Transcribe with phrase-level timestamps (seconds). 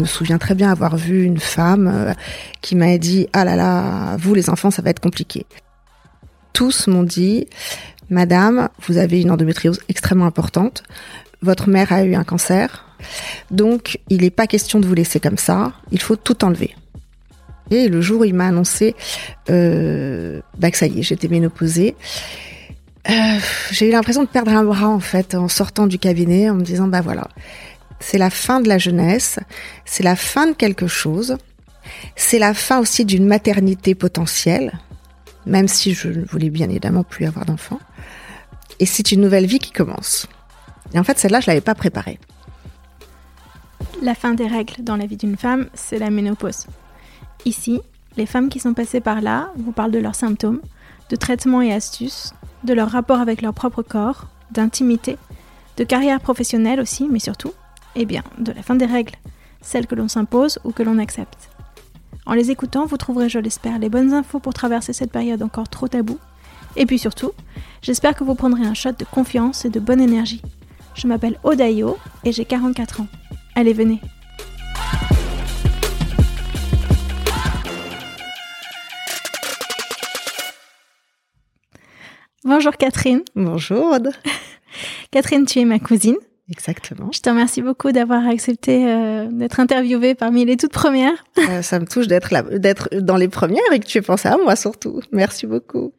[0.00, 2.14] Je me souviens très bien avoir vu une femme euh,
[2.62, 5.44] qui m'a dit ah là là vous les enfants ça va être compliqué.
[6.54, 7.48] Tous m'ont dit
[8.08, 10.84] madame vous avez une endométriose extrêmement importante
[11.42, 12.86] votre mère a eu un cancer
[13.50, 16.74] donc il n'est pas question de vous laisser comme ça il faut tout enlever.
[17.70, 18.96] Et le jour où il m'a annoncé
[19.50, 21.94] euh, bah que ça y est j'étais ménopausée
[23.10, 23.12] euh,
[23.70, 26.62] j'ai eu l'impression de perdre un bras en fait en sortant du cabinet en me
[26.62, 27.28] disant bah voilà
[28.00, 29.38] c'est la fin de la jeunesse,
[29.84, 31.36] c'est la fin de quelque chose,
[32.16, 34.78] c'est la fin aussi d'une maternité potentielle,
[35.46, 37.80] même si je ne voulais bien évidemment plus avoir d'enfants.
[38.80, 40.26] Et c'est une nouvelle vie qui commence.
[40.94, 42.18] Et en fait, celle-là, je l'avais pas préparée.
[44.02, 46.66] La fin des règles dans la vie d'une femme, c'est la ménopause.
[47.44, 47.80] Ici,
[48.16, 50.60] les femmes qui sont passées par là vous parlent de leurs symptômes,
[51.10, 52.32] de traitements et astuces,
[52.64, 55.16] de leur rapport avec leur propre corps, d'intimité,
[55.76, 57.52] de carrière professionnelle aussi, mais surtout
[57.96, 59.14] eh bien, de la fin des règles,
[59.60, 61.50] celles que l'on s'impose ou que l'on accepte.
[62.26, 65.68] En les écoutant, vous trouverez, je l'espère, les bonnes infos pour traverser cette période encore
[65.68, 66.18] trop taboue.
[66.76, 67.32] Et puis surtout,
[67.82, 70.42] j'espère que vous prendrez un shot de confiance et de bonne énergie.
[70.94, 73.06] Je m'appelle Odayo et j'ai 44 ans.
[73.54, 74.00] Allez, venez.
[82.44, 83.22] Bonjour Catherine.
[83.36, 84.12] Bonjour Aude.
[85.10, 86.16] Catherine, tu es ma cousine.
[86.48, 87.10] Exactement.
[87.12, 91.24] Je te remercie beaucoup d'avoir accepté euh, d'être interviewée parmi les toutes premières.
[91.48, 94.36] Euh, ça me touche d'être d'être dans les premières et que tu aies pensé à
[94.36, 95.00] moi surtout.
[95.10, 95.92] Merci beaucoup.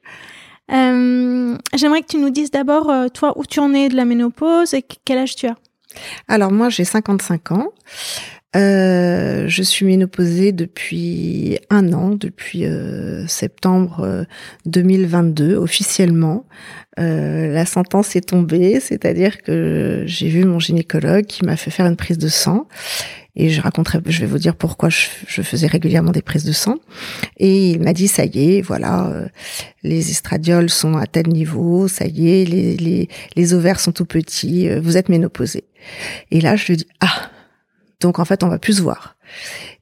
[0.72, 4.74] Euh, J'aimerais que tu nous dises d'abord, toi, où tu en es de la ménopause
[4.76, 5.56] et quel âge tu as?
[6.28, 7.70] Alors moi, j'ai 55 ans.
[8.56, 14.26] Euh, je suis ménopausée depuis un an, depuis euh, septembre
[14.66, 16.46] 2022 officiellement.
[17.00, 21.86] Euh, la sentence est tombée, c'est-à-dire que j'ai vu mon gynécologue qui m'a fait faire
[21.86, 22.68] une prise de sang.
[23.38, 26.76] Et je raconterai, je vais vous dire pourquoi je, faisais régulièrement des prises de sang.
[27.38, 29.28] Et il m'a dit, ça y est, voilà, euh,
[29.84, 33.08] les estradioles sont à tel niveau, ça y est, les, les,
[33.38, 35.64] les ovaires sont tout petits, euh, vous êtes ménopausée.
[36.30, 37.31] Et là, je lui dis, ah,
[38.02, 39.16] donc en fait, on va plus se voir.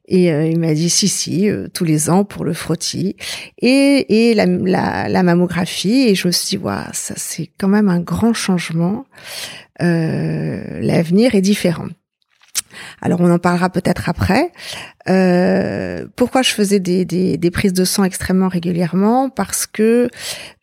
[0.06, 3.16] Et euh, il m'a dit si si euh, tous les ans pour le frottis
[3.58, 7.68] et et la, la, la mammographie et je me suis dit ouais, ça c'est quand
[7.68, 9.04] même un grand changement.
[9.82, 11.86] Euh, L'avenir est différent.
[13.00, 14.52] Alors on en parlera peut-être après.
[15.08, 19.30] Euh, pourquoi je faisais des, des, des, prises de sang extrêmement régulièrement?
[19.30, 20.08] Parce que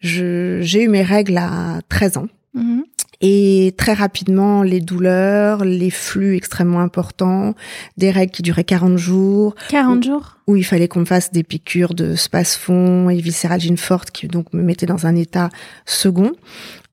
[0.01, 2.27] j'ai eu mes règles à 13 ans.
[2.55, 2.81] Mm-hmm.
[3.21, 7.55] Et très rapidement, les douleurs, les flux extrêmement importants,
[7.97, 9.55] des règles qui duraient 40 jours.
[9.69, 10.37] 40 jours?
[10.45, 14.53] Où il fallait qu'on me fasse des piqûres de spasfon et viscéralgine forte qui donc
[14.53, 15.49] me mettaient dans un état
[15.85, 16.33] second.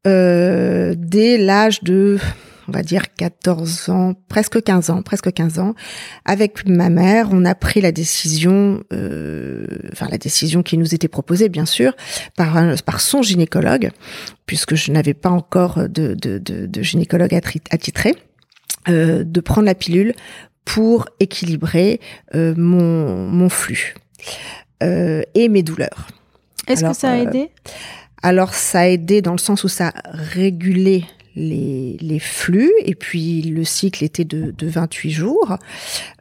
[0.06, 2.19] Euh, dès l'âge de
[2.69, 5.75] on va dire 14 ans, presque 15 ans, presque 15 ans,
[6.25, 11.08] avec ma mère, on a pris la décision, euh, enfin la décision qui nous était
[11.08, 11.94] proposée bien sûr
[12.37, 13.90] par par son gynécologue,
[14.46, 17.34] puisque je n'avais pas encore de, de, de, de gynécologue
[17.70, 18.14] attitré,
[18.88, 20.14] euh, de prendre la pilule
[20.66, 22.00] pour équilibrer
[22.34, 23.94] euh, mon, mon flux
[24.82, 26.08] euh, et mes douleurs.
[26.66, 27.50] Est-ce que ça a aidé?
[28.22, 31.05] Alors ça a aidé dans le sens où ça a régulé
[31.37, 35.57] les, flux et puis le cycle était de, de 28 jours.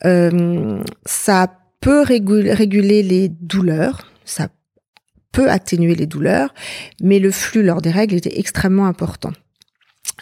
[0.05, 1.47] Euh, ça
[1.81, 4.47] peut réguler les douleurs, ça
[5.31, 6.53] peut atténuer les douleurs,
[7.01, 9.33] mais le flux lors des règles était extrêmement important.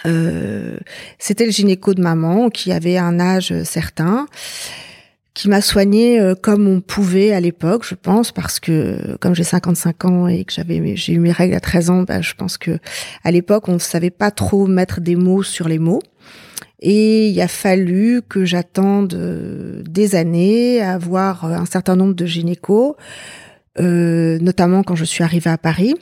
[0.05, 0.77] Euh,
[1.19, 4.27] C'était le gynéco de maman qui avait un âge certain
[5.33, 9.43] qui m'a soignée euh, comme on pouvait à l'époque, je pense, parce que comme j'ai
[9.43, 12.57] 55 ans et que j'avais j'ai eu mes règles à 13 ans, bah, je pense
[12.57, 12.79] que
[13.23, 16.01] à l'époque on ne savait pas trop mettre des mots sur les mots.
[16.83, 22.25] Et il a fallu que j'attende euh, des années à avoir un certain nombre de
[22.25, 22.95] gynécos,
[23.79, 25.95] euh, notamment quand je suis arrivée à Paris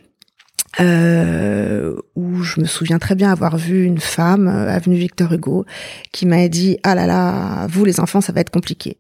[0.80, 5.66] euh, où je me souviens très bien avoir vu une femme, euh, avenue Victor Hugo,
[6.12, 8.98] qui m'a dit ah là là, vous les enfants, ça va être compliqué.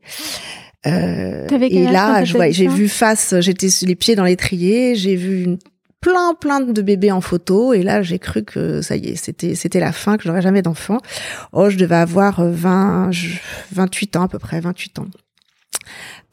[0.87, 5.57] Euh, et là, j'ai vu face, j'étais les pieds dans l'étrier, j'ai vu une,
[6.01, 9.53] plein plein de bébés en photo et là j'ai cru que ça y est c'était
[9.53, 10.97] c'était la fin que j'aurais jamais d'enfant.
[11.51, 13.11] Oh je devais avoir 20
[13.73, 15.07] 28 ans à peu près 28 ans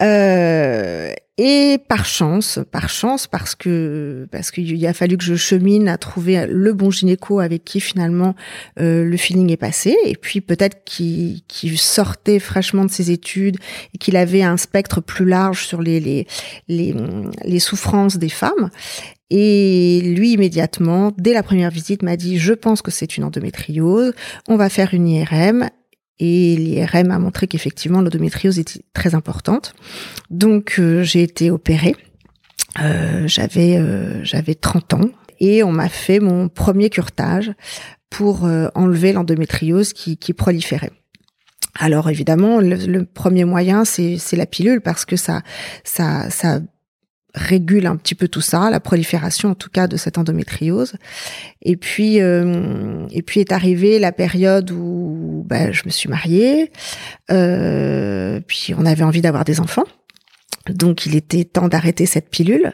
[0.03, 5.87] euh, et par chance, par chance, parce que parce qu'il a fallu que je chemine
[5.89, 8.35] à trouver le bon gynéco avec qui finalement
[8.81, 13.59] euh, le feeling est passé, et puis peut-être qu'il qui sortait fraîchement de ses études
[13.95, 16.27] et qu'il avait un spectre plus large sur les les
[16.69, 16.95] les,
[17.45, 18.71] les souffrances des femmes.
[19.29, 24.13] Et lui, immédiatement, dès la première visite, m'a dit, je pense que c'est une endométriose,
[24.49, 25.69] on va faire une IRM
[26.19, 29.75] et l'IRM a montré qu'effectivement l'endométriose était très importante.
[30.31, 31.97] Donc euh, j'ai été opérée.
[32.81, 35.11] Euh, j'avais euh, j'avais 30 ans
[35.41, 37.53] et on m'a fait mon premier curtage
[38.11, 40.93] pour euh, enlever l'endométriose qui, qui proliférait.
[41.79, 45.43] Alors évidemment, le, le premier moyen c'est la pilule parce que ça
[45.85, 46.61] ça ça
[47.37, 50.95] régule un petit peu tout ça, la prolifération en tout cas de cette endométriose.
[51.63, 56.73] Et puis euh, et puis est arrivée la période où bah, je me suis mariée,
[57.31, 59.85] euh, puis on avait envie d'avoir des enfants,
[60.71, 62.73] donc il était temps d'arrêter cette pilule.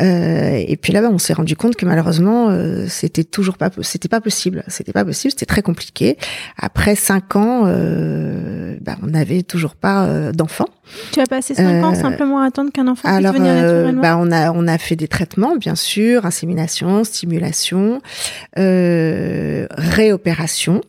[0.00, 4.08] Euh, et puis là-bas, on s'est rendu compte que malheureusement, euh, c'était toujours pas, c'était
[4.08, 4.62] pas possible.
[4.68, 5.32] C'était pas possible.
[5.32, 6.18] C'était très compliqué.
[6.58, 10.66] Après cinq ans, euh, bah, on n'avait toujours pas euh, d'enfant.
[11.12, 14.02] Tu as passé cinq ans simplement à attendre qu'un enfant puisse venir naturellement?
[14.02, 18.02] Bah, on a on a fait des traitements, bien sûr, insémination, stimulation,
[18.56, 20.82] réopération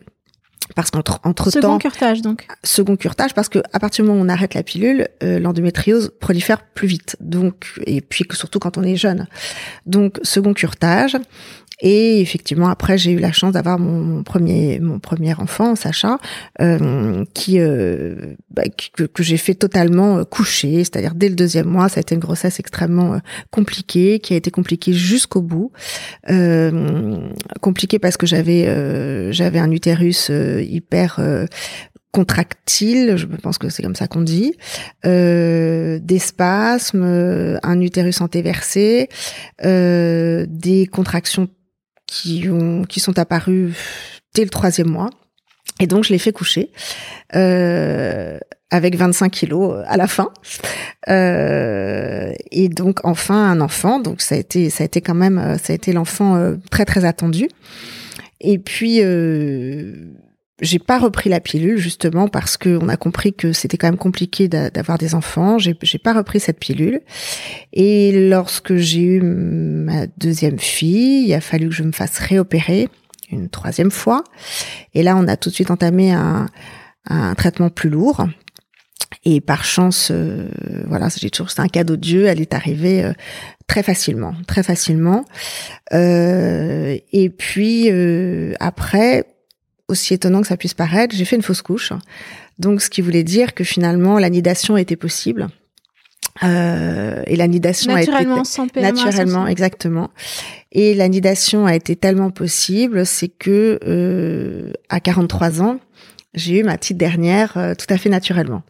[0.76, 2.48] parce qu'entre entre second temps curtage donc.
[2.64, 6.12] second curtage parce que à partir du moment où on arrête la pilule euh, l'endométriose
[6.20, 7.16] prolifère plus vite.
[7.20, 9.28] Donc et puis que surtout quand on est jeune.
[9.86, 11.18] Donc second curtage
[11.80, 16.18] et effectivement, après, j'ai eu la chance d'avoir mon, premier mon premier enfant, Sacha,
[16.60, 18.64] euh, qui euh, bah,
[18.94, 22.16] que, que j'ai fait totalement euh, coucher, c'est-à-dire dès le deuxième mois, ça a été
[22.16, 23.20] une grossesse extrêmement euh,
[23.52, 25.72] compliquée, qui a été compliquée jusqu'au bout,
[26.32, 27.18] euh,
[27.62, 28.48] compliquée parce que j'avais
[29.32, 31.20] j'avais un utérus hyper
[32.12, 34.56] contractile, je pense que c'est comme ça qu'on dit,
[35.06, 39.10] euh, des spasmes, un utérus antéversé,
[39.64, 41.48] euh, des contractions
[42.08, 43.76] qui ont qui sont apparus
[44.34, 45.10] dès le troisième mois.
[45.80, 46.72] Et donc je l'ai fait coucher
[47.36, 48.40] euh,
[48.72, 50.32] avec 25 kilos à la fin.
[51.10, 54.00] Euh, et donc enfin un enfant.
[54.00, 56.86] Donc ça a été ça a été quand même ça a été l'enfant euh, très
[56.86, 57.50] très attendu.
[58.40, 60.14] Et puis euh,
[60.60, 63.98] j'ai pas repris la pilule justement parce que on a compris que c'était quand même
[63.98, 65.60] compliqué d'avoir des enfants.
[65.60, 67.02] J'ai pas repris cette pilule.
[67.74, 72.90] Et lorsque j'ai eu ma deuxième fille, il a fallu que je me fasse réopérer
[73.32, 74.24] une troisième fois.
[74.94, 76.48] Et là, on a tout de suite entamé un,
[77.10, 78.26] un traitement plus lourd.
[79.26, 80.50] Et par chance, euh,
[80.88, 82.26] voilà, j'ai toujours c'est un cadeau de Dieu.
[82.26, 83.14] Elle est arrivée euh,
[83.68, 85.26] très facilement, très facilement.
[85.94, 89.26] Euh, et puis euh, après
[89.88, 91.94] aussi étonnant que ça puisse paraître, j'ai fait une fausse couche.
[92.60, 95.48] Donc, ce qui voulait dire que finalement, l'anidation était possible.
[96.44, 100.12] Euh, et l'anidation naturellement, a été sans naturellement, exactement.
[100.72, 105.80] Et l'anidation a été tellement possible, c'est que euh, à 43 ans,
[106.38, 108.64] j'ai eu ma petite dernière euh, tout à fait naturellement.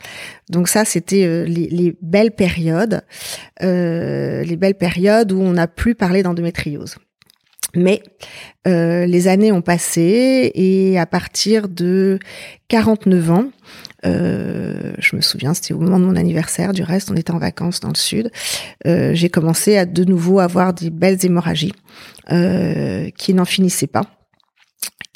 [0.49, 3.01] Donc ça, c'était euh, les, les, belles périodes,
[3.61, 6.95] euh, les belles périodes où on n'a plus parlé d'endométriose.
[7.77, 8.01] Mais
[8.67, 12.17] euh, les années ont passé et à partir de
[12.69, 13.45] 49 ans,
[14.05, 17.37] euh, je me souviens, c'était au moment de mon anniversaire, du reste, on était en
[17.37, 18.31] vacances dans le sud,
[18.87, 21.73] euh, j'ai commencé à de nouveau avoir des belles hémorragies
[22.29, 24.03] qui n'en finissaient pas.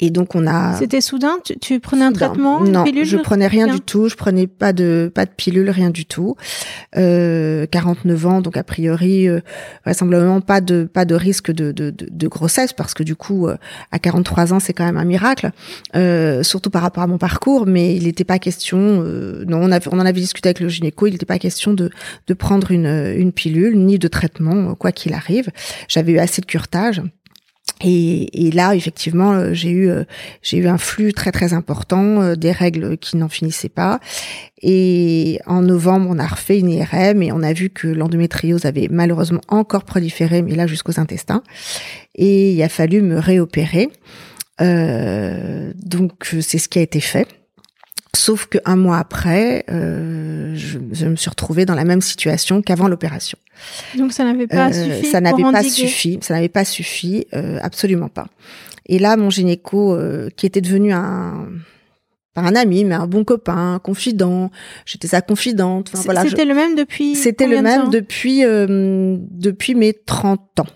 [0.04, 0.74] Et donc on a.
[0.78, 1.38] C'était soudain.
[1.44, 4.08] Tu, tu prenais un traitement, Non, pilule je prenais rien, du tout.
[4.08, 6.34] Je prenais pas de pas de pilule, rien du tout.
[6.96, 9.40] Euh, 49 ans, donc a priori euh,
[9.84, 13.46] vraisemblablement pas de pas de risque de, de, de, de grossesse parce que du coup
[13.46, 13.56] euh,
[13.92, 15.52] à 43 ans c'est quand même un miracle,
[15.94, 17.66] euh, surtout par rapport à mon parcours.
[17.68, 19.04] Mais il n'était pas question.
[19.04, 21.06] Euh, non, on, avait, on en avait discuté avec le gynéco.
[21.06, 21.90] Il n'était pas question de
[22.26, 25.50] de prendre une une pilule ni de traitement quoi qu'il arrive.
[25.86, 27.02] J'avais eu assez de curtage.
[27.84, 30.04] Et, là, effectivement, euh, j'ai eu euh,
[30.42, 33.98] j'ai eu un flux très très important, euh, des règles qui n'en finissaient pas.
[34.62, 38.88] Et en novembre, on a refait une IRM et on a vu que l'endométriose avait
[38.90, 41.42] malheureusement encore proliféré, mais là jusqu'aux intestins.
[42.14, 43.88] Et il a fallu me réopérer.
[44.60, 47.26] Donc c'est ce qui a été fait.
[48.14, 52.86] Sauf qu'un mois après, euh, je, je, me suis retrouvée dans la même situation qu'avant
[52.86, 53.38] l'opération.
[53.96, 55.10] Donc ça n'avait pas euh, suffi.
[55.10, 56.18] Ça n'avait pas suffi.
[56.20, 58.26] Ça n'avait pas suffi, euh, absolument pas.
[58.86, 61.48] Et là, mon gynéco, euh, qui était devenu un
[62.34, 64.50] pas un ami, mais un bon copain, un confident.
[64.86, 65.90] J'étais sa confidente.
[65.92, 67.14] Enfin, voilà, c'était le même depuis.
[67.14, 70.66] C'était le même depuis euh, depuis mes 30 ans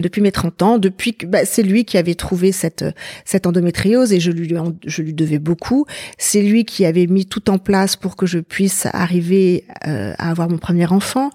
[0.00, 2.84] depuis mes 30 ans, depuis que bah, c'est lui qui avait trouvé cette
[3.24, 5.86] cette endométriose et je lui je lui devais beaucoup.
[6.18, 10.30] C'est lui qui avait mis tout en place pour que je puisse arriver euh, à
[10.30, 11.30] avoir mon premier enfant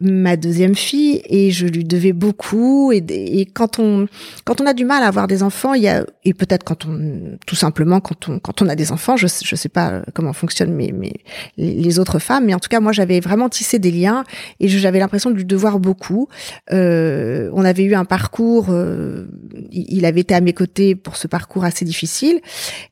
[0.00, 2.92] ma deuxième fille et je lui devais beaucoup.
[2.92, 4.06] Et, quand on
[4.44, 6.86] quand on a du mal à avoir des enfants il y a et peut-être quand
[6.86, 10.32] on tout simplement quand on quand on a des enfants je je sais pas comment
[10.32, 11.14] fonctionnent mes, mes
[11.56, 14.24] les autres femmes mais en tout cas moi j'avais vraiment tissé des liens
[14.60, 16.28] et j'avais l'impression de lui devoir beaucoup.
[16.72, 19.26] Euh, on avait eu un parcours euh,
[19.70, 22.40] il avait été à mes côtés pour ce parcours assez difficile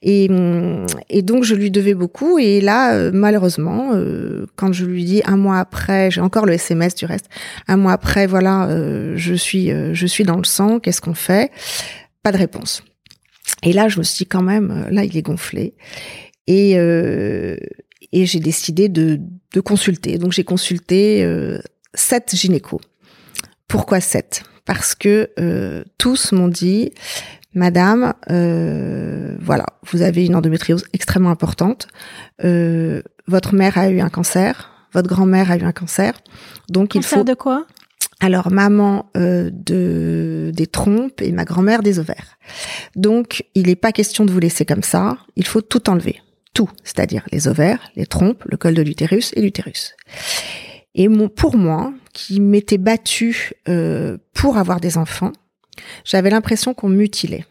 [0.02, 0.28] et
[1.08, 2.38] et donc je lui devais beaucoup.
[2.38, 6.54] Et là euh, malheureusement euh, quand je lui dis un mois après j'ai encore le
[6.54, 6.94] SMS
[7.68, 10.80] Un mois après, voilà, euh, je suis, euh, je suis dans le sang.
[10.80, 11.50] Qu'est-ce qu'on fait?
[12.22, 12.82] Pas de réponse.
[13.62, 15.74] Et là, je me suis dit quand même, euh, là, il est gonflé.
[16.46, 16.76] Et
[18.12, 19.20] j'ai décidé de,
[19.64, 20.18] consulter.
[20.18, 21.26] Donc j'ai consulté
[21.94, 22.80] sept gynécos.
[23.68, 24.44] Pourquoi sept?
[24.64, 25.30] Parce que
[25.98, 26.92] tous m'ont dit,
[27.52, 31.88] Madame, voilà, vous avez une endométriose extrêmement importante.
[32.38, 36.14] Votre mère a eu un cancer votre grand-mère a eu un cancer.
[36.68, 37.66] Donc cancer il faut de quoi?
[38.18, 42.38] Alors maman euh, de des trompes et ma grand-mère des ovaires.
[42.94, 46.22] Donc il n'est pas question de vous laisser comme ça, il faut tout enlever,
[46.54, 49.94] tout, c'est-à-dire les ovaires, les trompes, le col de l'utérus et l'utérus.
[50.94, 55.32] Et mon, pour moi, qui m'étais battue euh, pour avoir des enfants,
[56.04, 57.44] j'avais l'impression qu'on mutilait.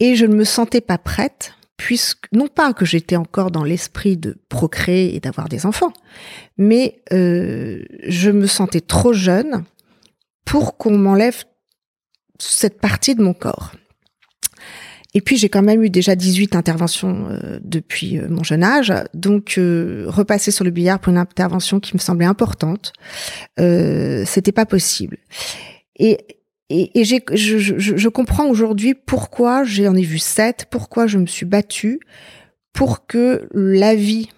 [0.00, 4.16] Et je ne me sentais pas prête puisque non pas que j'étais encore dans l'esprit
[4.16, 5.92] de procréer et d'avoir des enfants,
[6.56, 9.64] mais euh, je me sentais trop jeune
[10.44, 11.42] pour qu'on m'enlève
[12.38, 13.72] cette partie de mon corps.
[15.12, 18.92] Et puis j'ai quand même eu déjà 18 interventions euh, depuis euh, mon jeune âge,
[19.12, 22.92] donc repasser sur le billard pour une intervention qui me semblait importante,
[23.56, 25.18] c'était pas possible.
[25.98, 26.41] Et
[26.72, 31.18] et, et j'ai, je, je, je, comprends aujourd'hui pourquoi j'en ai vu sept, pourquoi je
[31.18, 32.00] me suis battue
[32.72, 34.30] pour que l'avis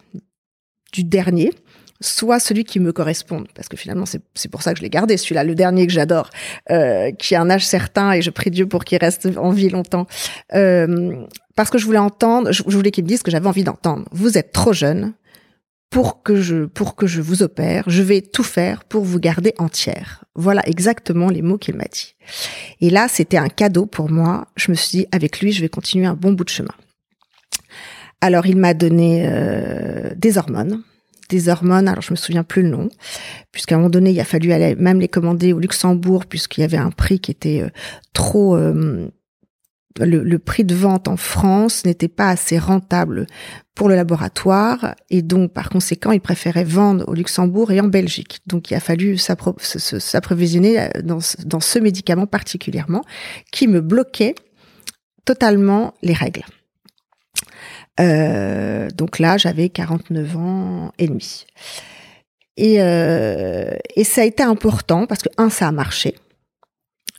[0.92, 1.52] du dernier
[2.00, 5.16] soit celui qui me corresponde, parce que finalement c'est pour ça que je l'ai gardé,
[5.16, 6.28] celui-là, le dernier que j'adore,
[6.70, 9.70] euh, qui a un âge certain et je prie Dieu pour qu'il reste en vie
[9.70, 10.06] longtemps,
[10.54, 11.24] euh,
[11.54, 14.06] parce que je voulais entendre, je voulais qu'il me dise que j'avais envie d'entendre.
[14.10, 15.14] Vous êtes trop jeune,
[15.94, 19.54] pour que je pour que je vous opère, je vais tout faire pour vous garder
[19.58, 20.24] entière.
[20.34, 22.16] Voilà exactement les mots qu'il m'a dit.
[22.80, 24.48] Et là, c'était un cadeau pour moi.
[24.56, 26.74] Je me suis dit avec lui, je vais continuer un bon bout de chemin.
[28.20, 30.82] Alors, il m'a donné euh, des hormones,
[31.28, 31.86] des hormones.
[31.86, 32.88] Alors, je me souviens plus le nom,
[33.52, 36.64] puisqu'à un moment donné, il a fallu aller même les commander au Luxembourg, puisqu'il y
[36.64, 37.68] avait un prix qui était euh,
[38.12, 39.08] trop euh,
[40.00, 43.26] le, prix de vente en France n'était pas assez rentable
[43.74, 48.40] pour le laboratoire et donc par conséquent il préférait vendre au Luxembourg et en Belgique.
[48.46, 53.02] Donc il a fallu s'approvisionner euh, dans, dans ce médicament particulièrement
[53.52, 54.34] qui me bloquait
[55.24, 56.44] totalement les règles.
[58.00, 61.46] Euh, donc là j'avais 49 ans et demi.
[62.56, 66.16] Et, euh, et ça a été important parce que un ça a marché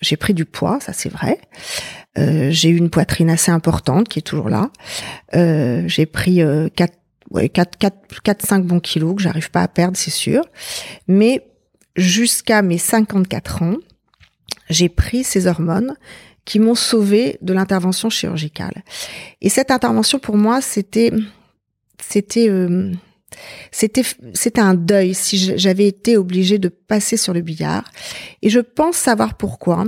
[0.06, 1.40] j'ai pris du poids, ça c'est vrai.
[2.18, 4.70] Euh, j'ai eu une poitrine assez importante qui est toujours là.
[5.36, 6.42] Euh, j'ai pris
[6.76, 6.94] 4,
[7.32, 10.44] ouais, 4, 4, 4, 5 bons kilos que j'arrive pas à perdre, c'est sûr.
[11.08, 11.46] Mais
[11.96, 13.76] jusqu'à mes 54 ans,
[14.70, 15.96] j'ai pris ces hormones
[16.46, 18.84] qui m'ont sauvé de l'intervention chirurgicale.
[19.42, 21.12] Et cette intervention pour moi, c'était,
[22.00, 22.92] c'était, euh,
[23.72, 27.84] c'était c'était un deuil si j'avais été obligée de passer sur le billard
[28.42, 29.86] et je pense savoir pourquoi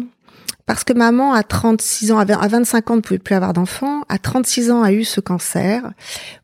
[0.67, 4.19] parce que maman à 36 ans, à 25 ans ne pouvait plus avoir d'enfant, à
[4.19, 5.93] 36 ans a eu ce cancer,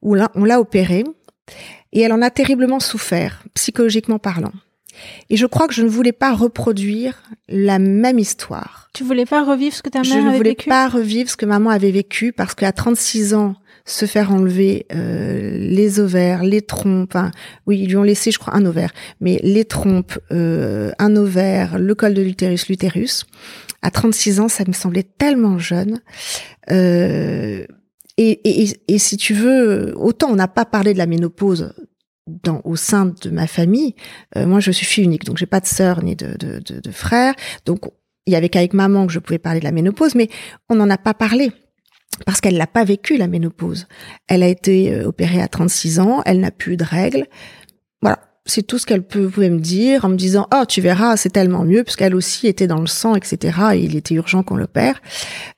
[0.02, 1.04] où on l'a opéré,
[1.92, 4.54] et elle en a terriblement souffert, psychologiquement parlant.
[5.30, 8.90] Et je crois que je ne voulais pas reproduire la même histoire.
[8.94, 10.28] Tu voulais pas revivre ce que ta mère avait vécu?
[10.28, 14.06] Je ne voulais pas revivre ce que maman avait vécu parce qu'à 36 ans, se
[14.06, 17.18] faire enlever euh, les ovaires, les trompes,
[17.68, 21.78] oui, ils lui ont laissé, je crois, un ovaire, mais les trompes, euh, un ovaire,
[21.78, 23.26] le col de l'utérus, l'utérus.
[23.82, 26.02] À 36 ans, ça me semblait tellement jeune.
[26.72, 27.66] Euh,
[28.18, 31.74] et, et, et, si tu veux, autant on n'a pas parlé de la ménopause
[32.28, 33.96] dans, au sein de ma famille.
[34.38, 36.80] Euh, moi, je suis fille unique, donc j'ai pas de sœur ni de, de, de,
[36.80, 37.34] de frère.
[37.66, 37.82] Donc,
[38.26, 40.30] il y avait qu'avec maman que je pouvais parler de la ménopause, mais
[40.70, 41.52] on n'en a pas parlé
[42.26, 43.88] parce qu'elle n'a pas vécu la ménopause.
[44.28, 47.26] Elle a été euh, opérée à 36 ans, elle n'a plus de règles.
[48.02, 51.30] Voilà, c'est tout ce qu'elle pouvait me dire en me disant oh tu verras c'est
[51.30, 55.02] tellement mieux puisqu'elle aussi était dans le sang etc et il était urgent qu'on l'opère.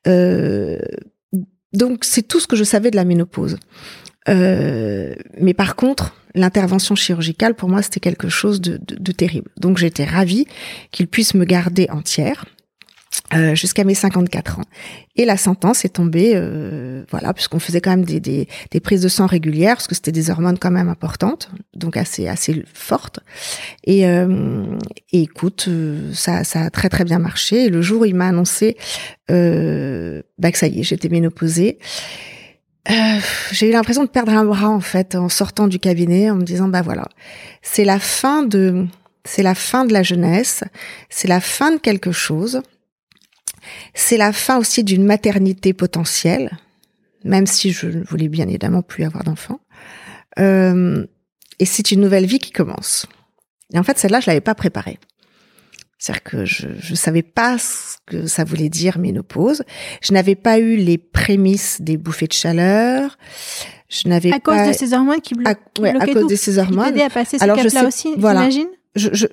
[0.08, 0.78] Euh,
[1.74, 3.58] donc c'est tout ce que je savais de la ménopause.
[4.28, 9.50] Euh, mais par contre, l'intervention chirurgicale, pour moi, c'était quelque chose de, de terrible.
[9.58, 10.48] Donc j'étais ravie
[10.92, 12.46] qu'il puisse me garder entière.
[13.34, 14.66] Euh, jusqu'à mes 54 ans.
[15.16, 19.02] Et la sentence est tombée, euh, voilà, puisqu'on faisait quand même des, des, des, prises
[19.02, 23.22] de sang régulières, parce que c'était des hormones quand même importantes, donc assez assez fortes.
[23.84, 24.66] Et, euh,
[25.12, 27.66] écoute, euh, ça, ça a très très bien marché.
[27.66, 28.78] Et le jour où il m'a annoncé
[29.32, 31.80] euh, bah que ça y est, j'étais ménopausée,
[33.52, 36.44] j'ai eu l'impression de perdre un bras en fait en sortant du cabinet, en me
[36.44, 37.08] disant bah voilà,
[37.64, 38.86] c'est la fin de
[39.24, 40.64] c'est la fin de la jeunesse,
[41.10, 42.62] c'est la fin de quelque chose.
[43.94, 46.58] C'est la fin aussi d'une maternité potentielle,
[47.24, 49.60] même si je ne voulais bien évidemment plus avoir d'enfants.
[50.40, 51.06] Euh,
[51.60, 53.08] et c'est une nouvelle vie qui commence.
[53.74, 55.00] Et en fait, celle-là, je l'avais pas préparée.
[55.98, 59.64] C'est-à-dire que je ne savais pas ce que ça voulait dire ménopause.
[60.02, 63.18] Je n'avais pas eu les prémices des bouffées de chaleur.
[63.90, 66.60] Je n'avais à cause de ces hormones qui, blo à, ouais, à cause de ces
[66.60, 67.00] hormones.
[67.00, 68.42] à passer ces là aussi, voilà.
[68.42, 68.68] j'imagine?
[68.96, 69.28] Je, je,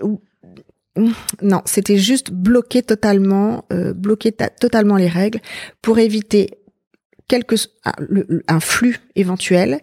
[0.96, 5.40] non, c'était juste bloquer totalement, euh, bloquer totalement les règles
[5.80, 6.50] pour éviter
[7.28, 7.56] quelque,
[8.46, 9.80] un flux éventuel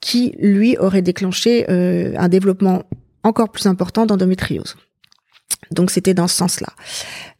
[0.00, 2.84] qui, lui, aurait déclenché euh, un développement
[3.24, 4.76] encore plus important d'endométriose.
[5.72, 6.68] Donc c'était dans ce sens-là.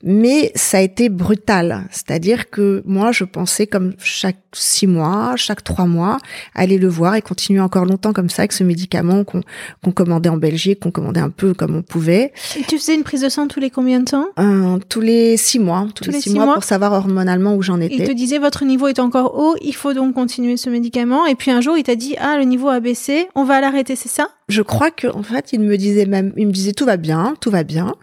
[0.05, 5.63] Mais ça a été brutal, c'est-à-dire que moi je pensais comme chaque six mois, chaque
[5.63, 6.19] trois mois,
[6.55, 10.37] aller le voir et continuer encore longtemps comme ça avec ce médicament qu'on commandait en
[10.37, 12.33] Belgique, qu'on commandait un peu comme on pouvait.
[12.59, 14.27] Et tu faisais une prise de sang tous les combien de temps?
[14.41, 17.95] Euh, Tous les six mois, tous, les, six, mois, pour savoir hormonalement où j'en étais.
[17.95, 21.27] Il te disait votre niveau est encore haut, il faut donc continuer ce médicament.
[21.27, 23.95] Et puis un jour il t'a dit ah le niveau a baissé, on va l'arrêter,
[23.95, 24.31] c'est ça?
[24.49, 27.35] Je crois que en fait il me disait même, il me disait tout va bien,
[27.41, 27.95] tout va bien.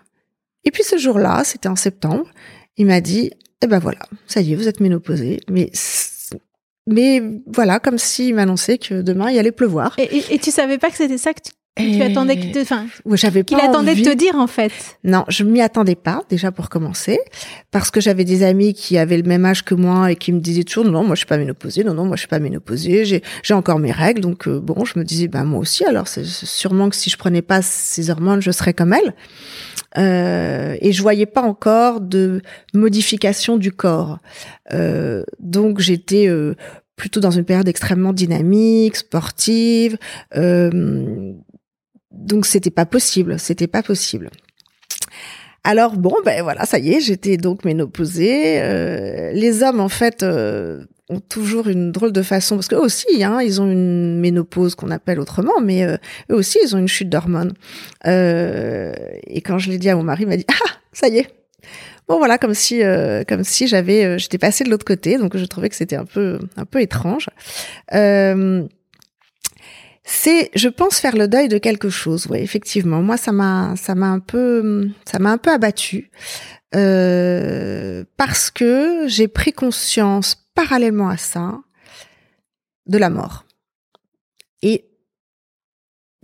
[0.64, 2.26] Et puis ce jour-là, c'était en septembre,
[2.78, 5.72] il m'a dit, eh ben voilà, ça y est, vous êtes ménopausée, mais
[6.88, 9.94] mais voilà, comme s'il m'annonçait que demain il allait pleuvoir.
[10.00, 11.42] Et, et, tu savais pas que c'était ça que
[11.78, 14.72] tu, attendais te, enfin, j'avais qu'il attendait de te dire en fait.
[15.04, 17.20] Non, je m'y attendais pas déjà pour commencer,
[17.72, 20.40] parce que j'avais des amis qui avaient le même âge que moi et qui me
[20.40, 23.06] disaient toujours non, moi je suis pas ménopausée, non non, moi je suis pas ménopausée,
[23.06, 26.08] j'ai j'ai encore mes règles, donc euh, bon, je me disais ben moi aussi, alors
[26.08, 29.14] c'est sûrement que si je prenais pas ces hormones, je serais comme elle.
[29.98, 32.42] Euh, et je voyais pas encore de
[32.74, 34.20] modification du corps.
[34.74, 36.56] Euh, donc j'étais euh,
[36.96, 39.98] plutôt dans une période extrêmement dynamique, sportive.
[40.36, 41.34] Euh,
[42.12, 44.30] donc c'était pas possible, c'était pas possible.
[45.64, 48.62] Alors bon, ben voilà, ça y est, j'étais donc ménopausée.
[48.62, 50.86] Euh, les hommes, en fait, euh,
[51.18, 55.20] toujours une drôle de façon, parce qu'eux aussi, hein, ils ont une ménopause qu'on appelle
[55.20, 55.98] autrement, mais euh,
[56.32, 57.54] eux aussi, ils ont une chute d'hormones.
[58.06, 58.94] Euh,
[59.26, 61.28] et quand je l'ai dit à mon mari, il m'a dit ah ça y est.
[62.08, 65.46] Bon voilà, comme si euh, comme si j'avais j'étais passée de l'autre côté, donc je
[65.46, 67.30] trouvais que c'était un peu un peu étrange.
[70.04, 72.28] c'est, je pense, faire le deuil de quelque chose.
[72.30, 73.02] Oui, effectivement.
[73.04, 76.10] Moi, ça m'a, ça m'a un peu, ça m'a un peu abattu
[76.72, 81.60] parce que j'ai pris conscience parallèlement à ça,
[82.86, 83.46] de la mort.
[84.62, 84.90] Et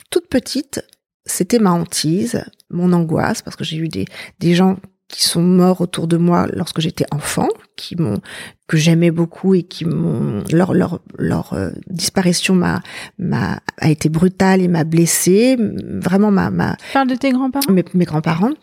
[0.10, 0.82] toute petite,
[1.26, 4.06] c'était ma hantise, mon angoisse, parce que j'ai eu des,
[4.40, 8.20] des gens qui sont morts autour de moi lorsque j'étais enfant, qui m'ont
[8.68, 12.82] que j'aimais beaucoup et qui m'ont leur leur leur euh, disparition m'a
[13.20, 16.76] m'a a été brutale et m'a blessée, vraiment ma ma.
[16.92, 17.72] Parle de tes grands-parents?
[17.72, 18.54] Mes, mes grands-parents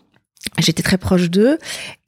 [0.59, 1.57] j'étais très proche d'eux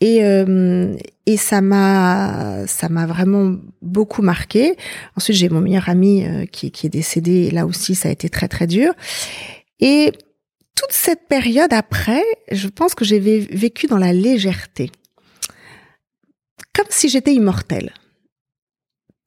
[0.02, 0.96] et euh,
[1.26, 4.76] et ça m'a ça m'a vraiment beaucoup marqué.
[5.16, 8.12] Ensuite, j'ai mon meilleur ami euh, qui qui est décédé et là aussi ça a
[8.12, 8.94] été très très dur.
[9.80, 10.12] Et
[10.76, 14.92] toute cette période après, je pense que j'ai vécu dans la légèreté.
[16.90, 17.92] si j'étais immortelle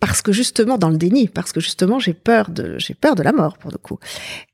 [0.01, 3.23] parce que justement dans le déni, parce que justement j'ai peur de j'ai peur de
[3.23, 3.99] la mort pour le coup.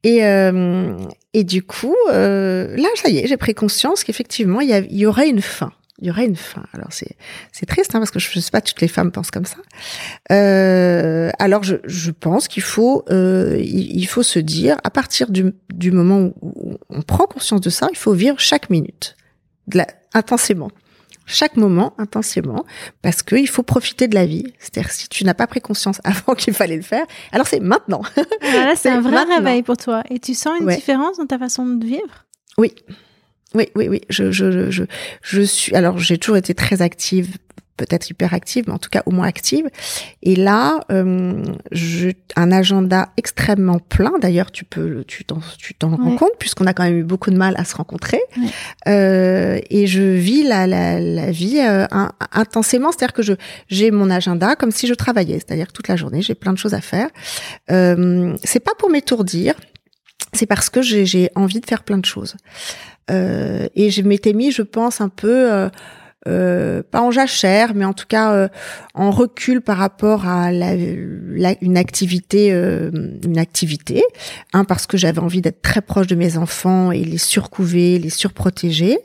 [0.02, 0.96] Et euh,
[1.32, 5.06] et du coup euh, là ça y est, j'ai pris conscience qu'effectivement il y, y,
[5.06, 5.72] aurait une fin.
[6.00, 6.64] Il y aurait une fin.
[6.72, 7.16] Alors c'est
[7.52, 9.58] c'est triste hein, parce que je, je sais pas toutes les femmes pensent comme ça.
[10.32, 15.30] Euh, alors je je pense qu'il faut euh, il, il, faut se dire à partir
[15.30, 19.16] du du moment où on prend conscience de ça, il faut vivre chaque minute
[20.14, 20.70] intensément
[21.26, 22.64] chaque moment intensément
[23.02, 24.44] parce qu'il faut profiter de la vie.
[24.58, 28.02] C'est-à-dire si tu n'as pas pris conscience avant qu'il fallait le faire, alors c'est maintenant.
[28.40, 30.02] Voilà, c'est un vrai réveil pour toi.
[30.10, 32.24] Et tu sens une différence dans ta façon de vivre?
[32.58, 32.72] Oui.
[33.54, 34.00] Oui, oui, oui.
[34.10, 34.84] Je, je, je,
[35.22, 35.74] je suis.
[35.74, 37.36] Alors, j'ai toujours été très active
[37.76, 39.68] peut-être hyperactive, mais en tout cas au moins active.
[40.22, 44.12] Et là, euh, je, un agenda extrêmement plein.
[44.20, 47.30] D'ailleurs, tu peux, tu t'en, tu t'en rends compte puisqu'on a quand même eu beaucoup
[47.30, 48.20] de mal à se rencontrer.
[48.86, 51.86] Euh, et je vis la, la, la vie euh,
[52.32, 53.32] intensément, c'est-à-dire que je,
[53.68, 56.58] j'ai mon agenda comme si je travaillais, c'est-à-dire que toute la journée, j'ai plein de
[56.58, 57.08] choses à faire.
[57.70, 59.54] Euh, c'est pas pour m'étourdir,
[60.32, 62.36] c'est parce que j'ai, envie de faire plein de choses.
[63.10, 65.68] Euh, et je m'étais mis, je pense, un peu
[66.28, 68.48] euh, euh, pas en jachère, mais en tout cas euh,
[68.94, 70.74] en recul par rapport à la,
[71.60, 72.90] une activité, euh,
[73.24, 74.02] une activité.
[74.52, 78.10] Un parce que j'avais envie d'être très proche de mes enfants et les surcouver, les
[78.10, 78.98] surprotéger.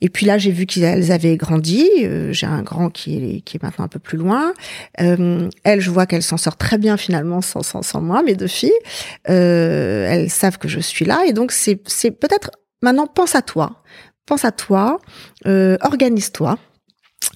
[0.00, 1.88] Et puis là, j'ai vu qu'elles avaient grandi.
[2.30, 4.52] j'ai un grand qui est, qui est maintenant un peu plus loin.
[4.98, 8.48] elles, je vois qu'elles s'en sortent très bien finalement sans, sans, sans moi, mes deux
[8.48, 8.72] filles.
[9.24, 12.50] elles savent que je suis là, et donc c'est peut-être
[12.82, 13.82] maintenant pense à toi
[14.26, 15.00] pense à toi,
[15.46, 16.58] euh, organise-toi.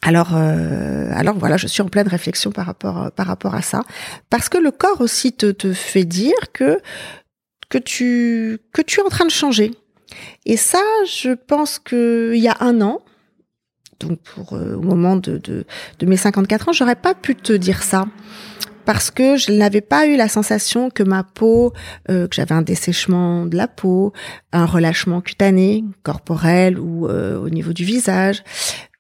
[0.03, 3.83] Alors, euh, alors voilà, je suis en pleine réflexion par rapport par rapport à ça,
[4.31, 6.81] parce que le corps aussi te, fait dire que
[7.69, 9.71] que tu que tu es en train de changer.
[10.45, 13.01] Et ça, je pense que il y a un an,
[14.01, 15.65] donc pour euh, au moment de, de,
[15.99, 18.07] de mes 54 ans, j'aurais pas pu te dire ça
[18.87, 21.73] parce que je n'avais pas eu la sensation que ma peau,
[22.09, 24.13] euh, que j'avais un dessèchement de la peau,
[24.53, 28.45] un relâchement cutané, corporel ou euh, au niveau du visage,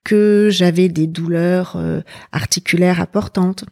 [0.05, 2.01] que j'avais des douleurs euh,
[2.33, 3.65] articulaires importantes.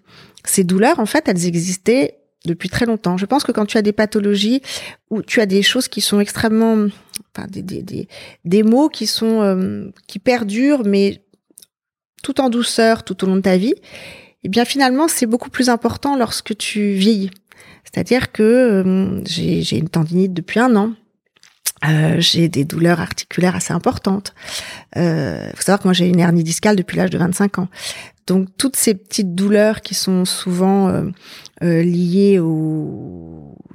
[0.44, 3.16] Ces douleurs, en fait, elles existaient depuis très longtemps.
[3.16, 4.62] Je pense que quand tu as des pathologies
[5.10, 6.86] ou tu as des choses qui sont extrêmement,
[7.34, 8.08] enfin des des des,
[8.44, 11.22] des mots qui sont qui perdurent, mais
[12.22, 13.74] tout en douceur tout au long de ta vie,
[14.44, 17.30] eh bien finalement c'est beaucoup plus important lorsque tu vieillis.
[17.84, 20.92] C'est-à-dire que euh, j'ai une tendinite depuis un an.
[21.86, 24.34] Euh, j'ai des douleurs articulaires assez importantes.
[24.96, 27.68] Il euh, faut savoir que moi j'ai une hernie discale depuis l'âge de 25 ans.
[28.26, 31.04] Donc toutes ces petites douleurs qui sont souvent euh,
[31.62, 31.82] euh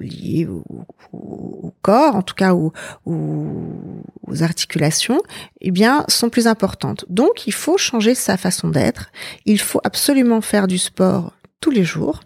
[0.03, 2.73] liées au liées au, au, corps, en tout cas aux,
[3.05, 5.21] aux, articulations,
[5.61, 7.05] eh bien sont plus importantes.
[7.09, 9.11] Donc il faut changer sa façon d'être.
[9.45, 12.21] Il faut absolument faire du sport tous les jours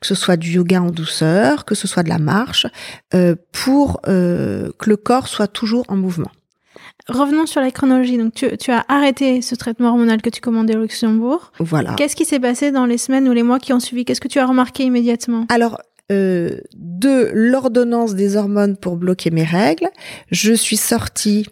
[0.00, 2.66] que ce soit du yoga en douceur, que ce soit de la marche,
[3.14, 6.32] euh, pour euh, que le corps soit toujours en mouvement.
[7.08, 8.18] Revenons sur la chronologie.
[8.18, 11.52] Donc, tu, tu, as arrêté ce traitement hormonal que tu commandais au Luxembourg.
[11.58, 11.94] Voilà.
[11.94, 14.04] Qu'est-ce qui s'est passé dans les semaines ou les mois qui ont suivi?
[14.04, 15.46] Qu'est-ce que tu as remarqué immédiatement?
[15.48, 19.88] Alors, de l'ordonnance des hormones pour bloquer mes règles,
[20.30, 21.46] je suis sortie,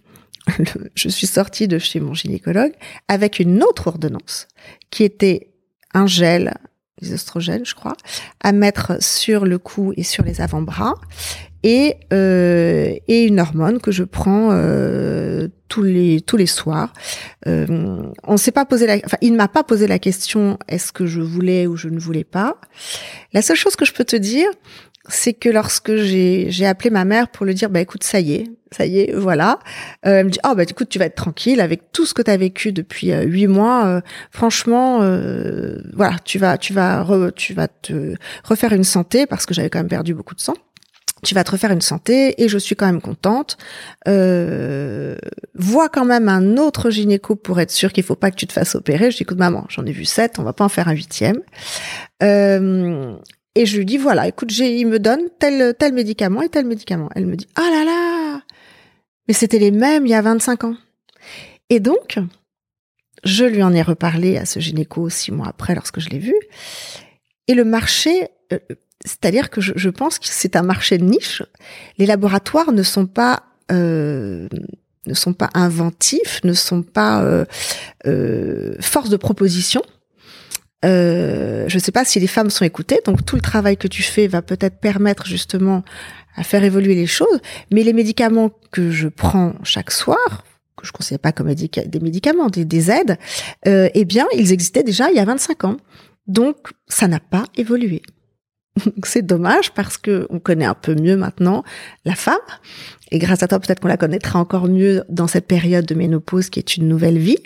[0.95, 2.73] je suis sortie de chez mon gynécologue
[3.09, 4.49] avec une autre ordonnance
[4.91, 5.51] qui était
[5.95, 6.55] un gel
[7.01, 7.97] des oestrogènes, je crois,
[8.41, 10.95] à mettre sur le cou et sur les avant-bras,
[11.63, 16.93] et euh, et une hormone que je prends euh, tous les tous les soirs.
[17.47, 20.93] Euh, on s'est pas posé la, enfin, il ne m'a pas posé la question est-ce
[20.93, 22.57] que je voulais ou je ne voulais pas.
[23.33, 24.49] La seule chose que je peux te dire,
[25.09, 28.45] c'est que lorsque j'ai appelé ma mère pour lui dire bah écoute ça y est
[28.71, 29.59] ça y est voilà
[30.07, 32.23] euh, elle me dit oh bah écoute tu vas être tranquille avec tout ce que
[32.23, 34.99] tu as vécu depuis euh, huit mois euh, franchement
[35.95, 39.79] voilà tu vas tu vas tu vas te refaire une santé parce que j'avais quand
[39.79, 40.55] même perdu beaucoup de sang
[41.23, 43.59] tu vas te refaire une santé et je suis quand même contente.
[44.09, 45.17] Euh,
[45.55, 48.53] vois quand même un autre gynéco pour être sûr qu'il faut pas que tu te
[48.53, 49.11] fasses opérer.
[49.11, 51.41] Je dis écoute maman, j'en ai vu sept, on va pas en faire un huitième.
[52.23, 53.17] Euh,
[53.55, 56.67] et je lui dis voilà, écoute, j'ai, il me donne tel tel médicament et tel
[56.67, 57.11] médicament.
[57.15, 58.43] Elle me dit ah là là,
[59.29, 60.77] mais c'était les mêmes il y a 25 ans.
[61.69, 62.19] Et donc,
[63.25, 66.35] je lui en ai reparlé à ce gynéco six mois après lorsque je l'ai vu.
[67.49, 68.59] Et le marché, euh,
[69.05, 71.43] c'est-à-dire que je, je pense que c'est un marché de niche.
[71.99, 74.49] Les laboratoires ne sont pas euh,
[75.07, 77.45] ne sont pas inventifs, ne sont pas euh,
[78.07, 79.83] euh, force de proposition.
[80.85, 83.89] Euh, je ne sais pas si les femmes sont écoutées, donc tout le travail que
[83.89, 85.85] tu fais va peut-être permettre justement
[86.37, 87.41] à faire évoluer les choses.
[87.71, 90.45] Mais les médicaments que je prends chaque soir,
[90.77, 93.19] que je ne considère pas comme des médicaments, des, aides,
[93.67, 95.77] euh, eh bien, ils existaient déjà il y a 25 ans.
[96.27, 96.57] Donc,
[96.89, 98.03] ça n'a pas évolué.
[99.05, 101.65] C'est dommage parce que on connaît un peu mieux maintenant
[102.05, 102.37] la femme.
[103.11, 106.49] Et grâce à toi, peut-être qu'on la connaîtra encore mieux dans cette période de ménopause
[106.49, 107.39] qui est une nouvelle vie.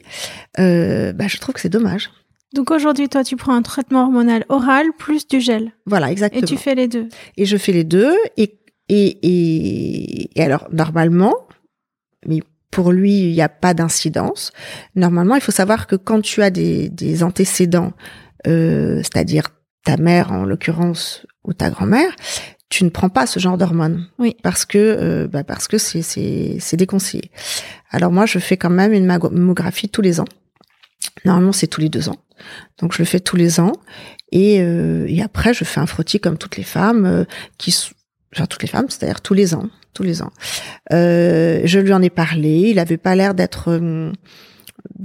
[0.59, 2.11] Euh, bah, je trouve que c'est dommage.
[2.55, 5.73] Donc aujourd'hui, toi, tu prends un traitement hormonal oral plus du gel.
[5.87, 6.43] Voilà, exactement.
[6.43, 7.09] Et tu fais les deux.
[7.37, 8.15] Et je fais les deux.
[8.37, 8.59] Et,
[8.89, 11.35] et, et, et alors, normalement,
[12.27, 14.53] mais pour lui, il n'y a pas d'incidence.
[14.95, 17.93] Normalement, il faut savoir que quand tu as des, des antécédents,
[18.47, 19.49] euh, c'est-à-dire
[19.85, 22.11] ta mère en l'occurrence ou ta grand-mère,
[22.69, 24.07] tu ne prends pas ce genre d'hormones.
[24.19, 24.37] Oui.
[24.43, 27.31] Parce que euh, bah parce que c'est c'est c'est déconseillé.
[27.91, 30.29] Alors moi, je fais quand même une mammographie tous les ans.
[31.25, 32.17] Normalement, c'est tous les deux ans.
[32.79, 33.73] Donc je le fais tous les ans.
[34.33, 37.25] Et, euh, et après, je fais un frottis comme toutes les femmes euh,
[37.59, 37.73] qui
[38.35, 40.33] enfin toutes les femmes, c'est-à-dire tous les ans tous les ans.
[40.93, 42.71] Euh, je lui en ai parlé.
[42.71, 43.81] Il avait pas l'air d'être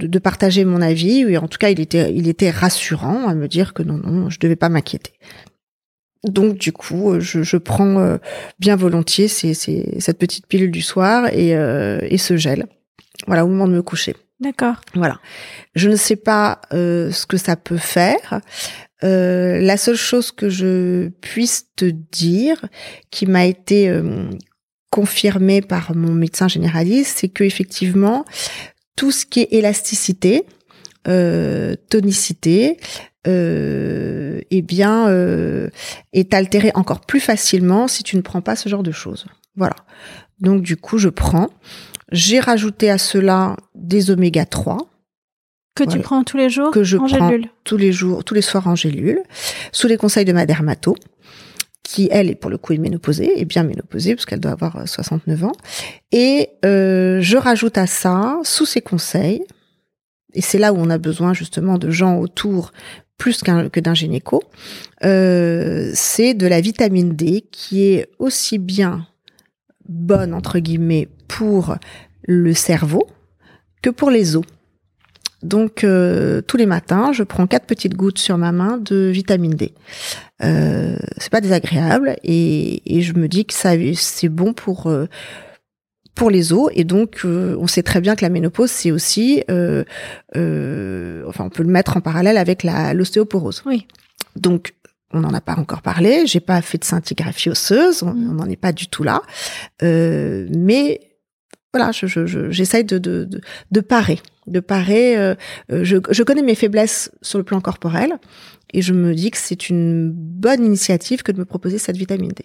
[0.02, 1.20] euh, de, partager mon avis.
[1.20, 4.30] Et en tout cas, il était il était rassurant à me dire que non non,
[4.30, 5.12] je devais pas m'inquiéter.
[6.24, 8.18] Donc du coup, je, je prends euh,
[8.58, 12.66] bien volontiers cette petite pilule du soir et, et ce gel.
[13.26, 14.16] Voilà, au moment de me coucher.
[14.38, 14.76] D'accord.
[14.94, 15.18] Voilà.
[15.74, 18.40] Je ne sais pas ce que ça peut faire.
[19.02, 22.66] Euh, la seule chose que je puisse te dire,
[23.10, 23.90] qui m'a été
[24.90, 28.24] confirmé par mon médecin généraliste, c'est que effectivement
[28.96, 30.44] tout ce qui est élasticité,
[31.08, 32.78] euh, tonicité,
[33.26, 35.68] euh, eh bien, euh,
[36.12, 39.26] est altéré encore plus facilement si tu ne prends pas ce genre de choses.
[39.56, 39.76] Voilà.
[40.40, 41.48] Donc du coup, je prends.
[42.12, 44.78] J'ai rajouté à cela des oméga 3.
[45.76, 47.48] Que tu prends tous les jours Que je en prends gélule.
[47.64, 49.22] tous les jours, tous les soirs en gélule,
[49.72, 50.96] sous les conseils de ma dermato
[51.90, 54.86] qui elle est pour le coup est ménopausée, est bien ménopausée parce qu'elle doit avoir
[54.86, 55.52] 69 euh, ans.
[56.12, 59.42] Et euh, je rajoute à ça, sous ses conseils,
[60.32, 62.72] et c'est là où on a besoin justement de gens autour
[63.18, 64.40] plus que d'un gynéco,
[65.04, 69.08] euh, c'est de la vitamine D qui est aussi bien
[69.88, 71.74] bonne entre guillemets pour
[72.22, 73.08] le cerveau
[73.82, 74.44] que pour les os.
[75.42, 79.54] Donc euh, tous les matins, je prends quatre petites gouttes sur ma main de vitamine
[79.54, 79.72] D.
[80.42, 85.06] Euh, c'est pas désagréable et, et, je me dis que ça c'est bon pour euh,
[86.14, 89.42] pour les os et donc euh, on sait très bien que la ménopause c'est aussi
[89.50, 89.84] euh,
[90.34, 93.62] enfin on peut le mettre en parallèle avec la l'ostéoporose.
[93.66, 93.86] Oui.
[94.36, 94.74] Donc
[95.12, 98.36] on n'en a pas encore parlé, j'ai pas fait de scintigraphie osseuse, on mm.
[98.36, 99.22] n'en est pas du tout là,
[99.82, 101.00] mais
[101.72, 105.16] voilà, j'essaye je, je, de, de, de, parer, de parer.
[105.16, 105.34] Euh,
[105.70, 108.18] euh, je, je, connais mes faiblesses sur le plan corporel
[108.72, 112.32] et je me dis que c'est une bonne initiative que de me proposer cette vitamine
[112.32, 112.44] D.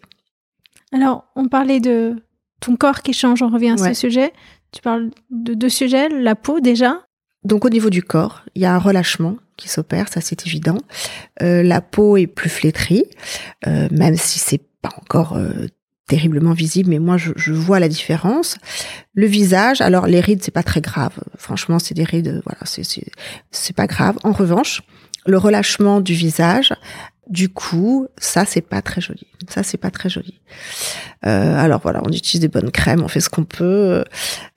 [0.92, 2.16] Alors, on parlait de
[2.60, 4.32] ton corps qui change, on revient à ce sujet.
[4.72, 7.02] Tu parles de deux sujets, la peau déjà.
[7.44, 10.78] Donc au niveau du corps, il y a un relâchement qui s'opère, ça c'est évident.
[11.42, 13.06] Euh, la peau est plus flétrie,
[13.68, 15.68] euh, même si c'est pas encore euh,
[16.08, 18.58] terriblement visible, mais moi je, je, vois la différence.
[19.14, 22.84] Le visage, alors les rides c'est pas très grave, franchement c'est des rides, voilà, c'est
[23.52, 24.18] c'est pas grave.
[24.24, 24.82] En revanche,
[25.26, 26.74] le relâchement du visage,
[27.28, 29.26] du cou, ça c'est pas très joli.
[29.50, 30.40] Ça c'est pas très joli.
[31.26, 34.04] Euh, alors voilà, on utilise des bonnes crèmes, on fait ce qu'on peut, euh,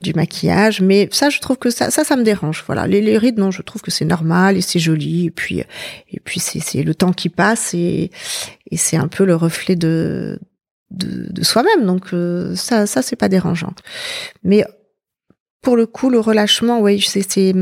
[0.02, 2.62] du maquillage, mais ça je trouve que ça ça ça me dérange.
[2.66, 5.62] Voilà, les, les rides non, je trouve que c'est normal et c'est joli et puis
[6.10, 8.10] et puis c'est c'est le temps qui passe et
[8.70, 10.38] et c'est un peu le reflet de
[10.90, 11.86] de, de soi-même.
[11.86, 13.72] Donc euh, ça, ça c'est pas dérangeant.
[14.42, 14.64] Mais
[15.60, 17.52] pour le coup, le relâchement, oui, c'est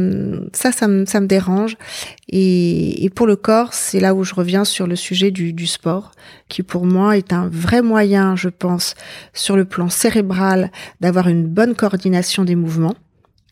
[0.53, 1.77] ça, ça me, ça me dérange.
[2.29, 5.67] Et, et pour le corps, c'est là où je reviens sur le sujet du, du
[5.67, 6.13] sport,
[6.49, 8.95] qui pour moi est un vrai moyen, je pense,
[9.33, 12.95] sur le plan cérébral, d'avoir une bonne coordination des mouvements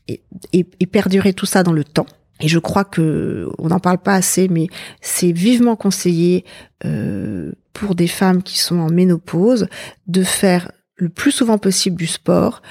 [0.09, 0.21] et,
[0.53, 2.07] et, et perdurer tout ça dans le temps.
[2.41, 4.67] Et je crois que on n'en parle pas assez, mais
[5.01, 6.45] c'est vivement conseillé
[6.85, 9.67] euh, pour des femmes qui sont en ménopause
[10.07, 12.63] de faire le plus souvent possible du sport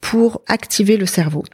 [0.00, 1.44] pour activer le cerveau.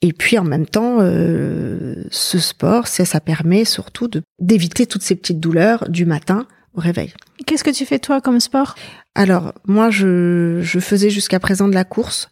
[0.00, 5.16] Et puis en même temps, euh, ce sport, ça, ça permet surtout d'éviter toutes ces
[5.16, 7.12] petites douleurs du matin au réveil.
[7.46, 8.74] Qu'est-ce que tu fais toi comme sport?
[9.14, 12.28] Alors moi, je, je faisais jusqu'à présent de la course.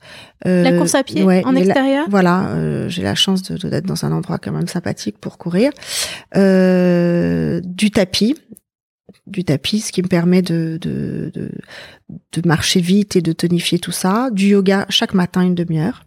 [0.47, 2.07] Euh, la course à pied en extérieur?
[2.11, 5.71] voilà, euh, j'ai la chance d'être de, dans un endroit quand même sympathique pour courir.
[6.37, 8.37] Euh, du tapis,
[9.33, 11.51] du tapis, ce qui me permet de, de, de,
[12.33, 14.31] de, marcher vite et de tonifier tout ça.
[14.31, 16.05] Du yoga chaque matin une demi-heure.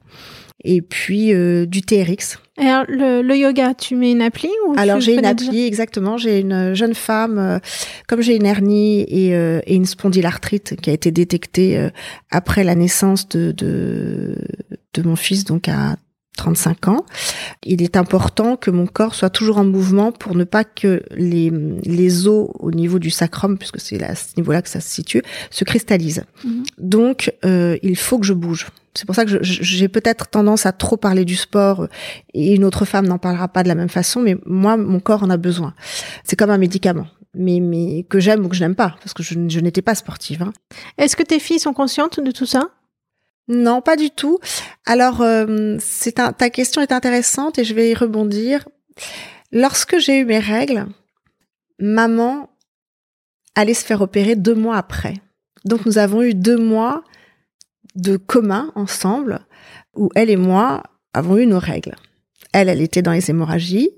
[0.63, 2.39] Et puis euh, du TRX.
[2.57, 6.17] alors le, le, yoga, tu mets une appli ou Alors j'ai une appli, exactement.
[6.17, 7.59] J'ai une jeune femme, euh,
[8.07, 11.89] comme j'ai une hernie et, euh, et, une spondylarthrite qui a été détectée
[12.31, 14.35] après la naissance de, de,
[14.93, 15.97] de mon fils, donc à
[16.35, 17.05] 35 ans,
[17.63, 21.51] il est important que mon corps soit toujours en mouvement pour ne pas que les,
[21.83, 25.21] les os au niveau du sacrum, puisque c'est à ce niveau-là que ça se situe,
[25.49, 26.25] se cristallisent.
[26.43, 26.63] Mhm.
[26.77, 28.67] Donc, euh, il faut que je bouge.
[28.93, 31.87] C'est pour ça que j'ai peut-être tendance à trop parler du sport
[32.33, 35.23] et une autre femme n'en parlera pas de la même façon, mais moi, mon corps
[35.23, 35.73] en a besoin.
[36.23, 37.07] C'est comme un médicament.
[37.37, 39.95] Mais, mais que j'aime ou que je n'aime pas, parce que je, je n'étais pas
[39.95, 40.41] sportive.
[40.41, 40.53] Hein.
[40.97, 42.69] Est-ce que tes filles sont conscientes de tout ça?
[43.47, 44.39] Non, pas du tout.
[44.85, 48.67] Alors, euh, c'est ta question est intéressante et je vais y rebondir.
[49.51, 50.87] Lorsque j'ai eu mes règles,
[51.79, 52.49] maman
[53.53, 55.13] allait se faire opérer deux mois après.
[55.63, 57.03] Donc, nous avons eu deux mois
[57.95, 59.39] de commun ensemble
[59.95, 61.95] où elle et moi avons eu nos règles.
[62.51, 63.91] Elle, elle était dans les hémorragies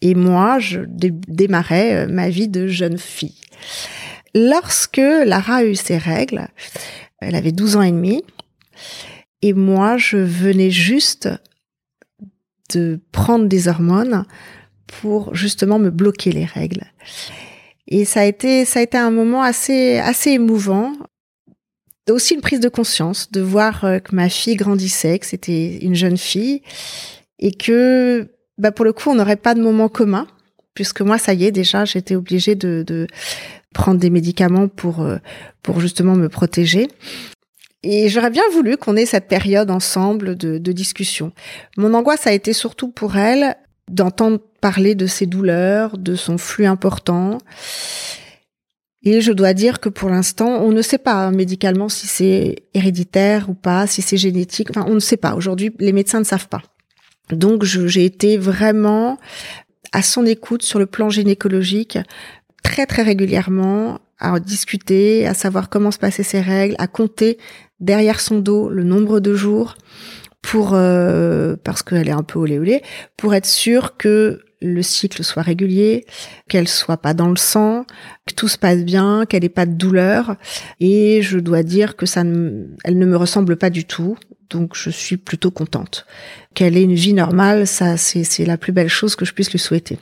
[0.00, 3.40] et moi, je démarrais euh, ma vie de jeune fille.
[4.34, 6.48] Lorsque Lara a eu ses règles,
[7.20, 8.22] elle avait 12 ans et demi,
[9.42, 11.28] et moi, je venais juste
[12.72, 14.24] de prendre des hormones
[14.86, 16.84] pour justement me bloquer les règles.
[17.88, 20.92] Et ça a été, ça a été un moment assez, assez émouvant.
[22.08, 25.96] Aussi une prise de conscience de voir euh, que ma fille grandissait, que c'était une
[25.96, 26.62] jeune fille
[27.40, 30.28] et que, bah pour le coup, on n'aurait pas de moment commun
[30.76, 33.08] puisque moi, ça y est, déjà, j'étais obligée de,
[33.74, 35.16] prendre des médicaments pour, euh,
[35.62, 36.88] pour justement me protéger.
[37.88, 41.30] Et j'aurais bien voulu qu'on ait cette période ensemble de, de discussion.
[41.76, 43.56] Mon angoisse a été surtout pour elle
[43.88, 47.38] d'entendre parler de ses douleurs, de son flux important.
[49.04, 53.48] Et je dois dire que pour l'instant, on ne sait pas médicalement si c'est héréditaire
[53.48, 54.70] ou pas, si c'est génétique.
[54.70, 55.36] Enfin, on ne sait pas.
[55.36, 56.62] Aujourd'hui, les médecins ne savent pas.
[57.30, 59.16] Donc, j'ai été vraiment
[59.92, 61.98] à son écoute sur le plan gynécologique
[62.64, 67.38] très très régulièrement à discuter, à savoir comment se passaient ses règles, à compter
[67.80, 69.76] derrière son dos le nombre de jours
[70.42, 72.82] pour euh, parce qu'elle est un peu olé olé
[73.16, 76.06] pour être sûre que le cycle soit régulier,
[76.48, 77.84] qu'elle soit pas dans le sang,
[78.26, 80.36] que tout se passe bien, qu'elle ait pas de douleur.
[80.80, 84.16] Et je dois dire que ça, ne, elle ne me ressemble pas du tout.
[84.48, 86.06] Donc je suis plutôt contente.
[86.54, 89.58] Qu'elle ait une vie normale, ça c'est la plus belle chose que je puisse lui
[89.58, 89.98] souhaiter.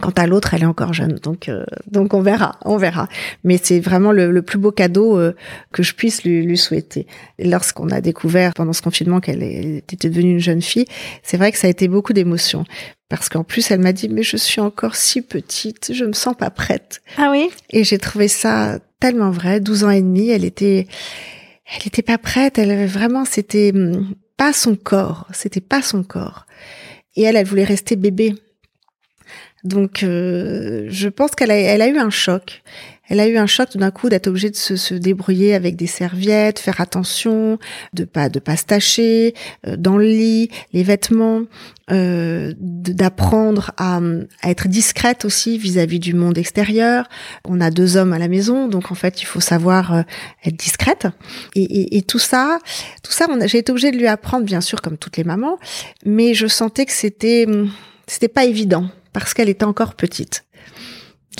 [0.00, 3.08] Quant à l'autre, elle est encore jeune, donc euh, donc on verra, on verra.
[3.44, 5.34] Mais c'est vraiment le, plus beau cadeau euh,
[5.72, 7.06] que je puisse lui, lui souhaiter.
[7.38, 10.86] Lorsqu'on a découvert pendant ce confinement qu'elle était devenue une jeune fille,
[11.22, 12.64] c'est vrai que ça a été beaucoup d'émotions
[13.08, 16.34] parce qu'en plus elle m'a dit mais je suis encore si petite, je me sens
[16.36, 17.00] pas prête.
[17.16, 17.50] Ah oui?
[17.70, 19.60] Et j'ai trouvé ça tellement vrai.
[19.60, 20.86] 12 ans et demi, elle était,
[21.74, 22.58] elle était pas prête.
[22.58, 26.46] Elle avait vraiment, c'était hum, pas son corps, c'était pas son corps.
[27.16, 28.34] Et elle, elle voulait rester bébé.
[29.64, 32.62] Donc, euh, je pense qu'elle a, elle a eu un choc.
[33.08, 35.76] Elle a eu un choc tout d'un coup d'être obligée de se, se, débrouiller avec
[35.76, 37.58] des serviettes, faire attention,
[37.94, 39.34] de pas de pas se tâcher
[39.66, 41.42] euh, dans le lit, les vêtements,
[41.90, 44.00] euh, d'apprendre à,
[44.42, 47.08] à, être discrète aussi vis-à-vis du monde extérieur.
[47.46, 50.02] On a deux hommes à la maison, donc en fait il faut savoir euh,
[50.44, 51.06] être discrète.
[51.54, 52.58] Et, et, et, tout ça,
[53.02, 55.58] tout ça, j'ai été obligée de lui apprendre bien sûr comme toutes les mamans,
[56.04, 57.46] mais je sentais que c'était
[58.06, 60.44] c'était pas évident parce qu'elle était encore petite.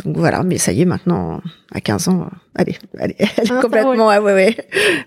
[0.04, 1.40] Donc voilà, mais ça y est, maintenant,
[1.72, 4.57] à 15 ans, allez, allez elle est ah, complètement, ah, ouais, ouais,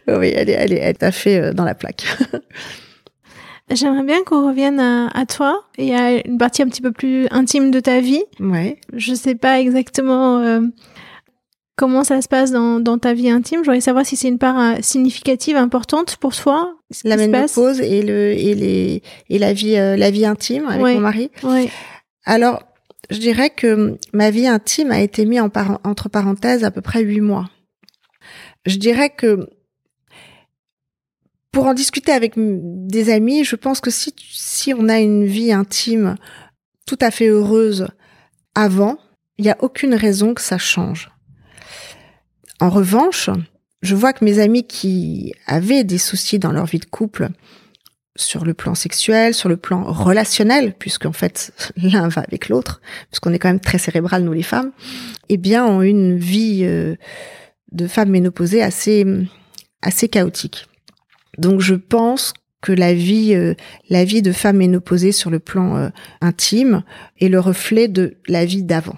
[0.07, 2.03] ouais, elle est, elle est, elle est fait euh, dans la plaque.
[3.69, 7.71] J'aimerais bien qu'on revienne à, toi et à une partie un petit peu plus intime
[7.71, 8.23] de ta vie.
[8.41, 8.81] Ouais.
[8.91, 10.59] Je sais pas exactement euh,
[11.77, 13.59] comment ça se passe dans, dans ta vie intime.
[13.61, 16.75] Je voudrais savoir si c'est une part euh, significative, importante pour toi.
[17.05, 21.31] La ménopause et le et les et la vie la vie intime avec mon mari.
[21.41, 21.69] Ouais.
[22.25, 22.63] Alors,
[23.09, 27.21] je dirais que ma vie intime a été mise entre parenthèses à peu près huit
[27.21, 27.49] mois.
[28.65, 29.49] Je dirais que
[31.51, 35.51] pour en discuter avec des amis, je pense que si, si on a une vie
[35.51, 36.15] intime
[36.85, 37.87] tout à fait heureuse
[38.55, 38.97] avant,
[39.37, 41.11] il n'y a aucune raison que ça change.
[42.59, 43.29] En revanche,
[43.81, 47.29] je vois que mes amis qui avaient des soucis dans leur vie de couple
[48.15, 53.33] sur le plan sexuel, sur le plan relationnel, puisqu'en fait l'un va avec l'autre, puisqu'on
[53.33, 54.71] est quand même très cérébral nous les femmes,
[55.29, 56.95] eh bien ont une vie euh,
[57.71, 59.05] de femme ménopausée assez
[59.81, 60.67] assez chaotique.
[61.37, 63.55] Donc je pense que la vie euh,
[63.89, 66.83] la vie de femme ménopausée sur le plan euh, intime
[67.19, 68.97] est le reflet de la vie d'avant.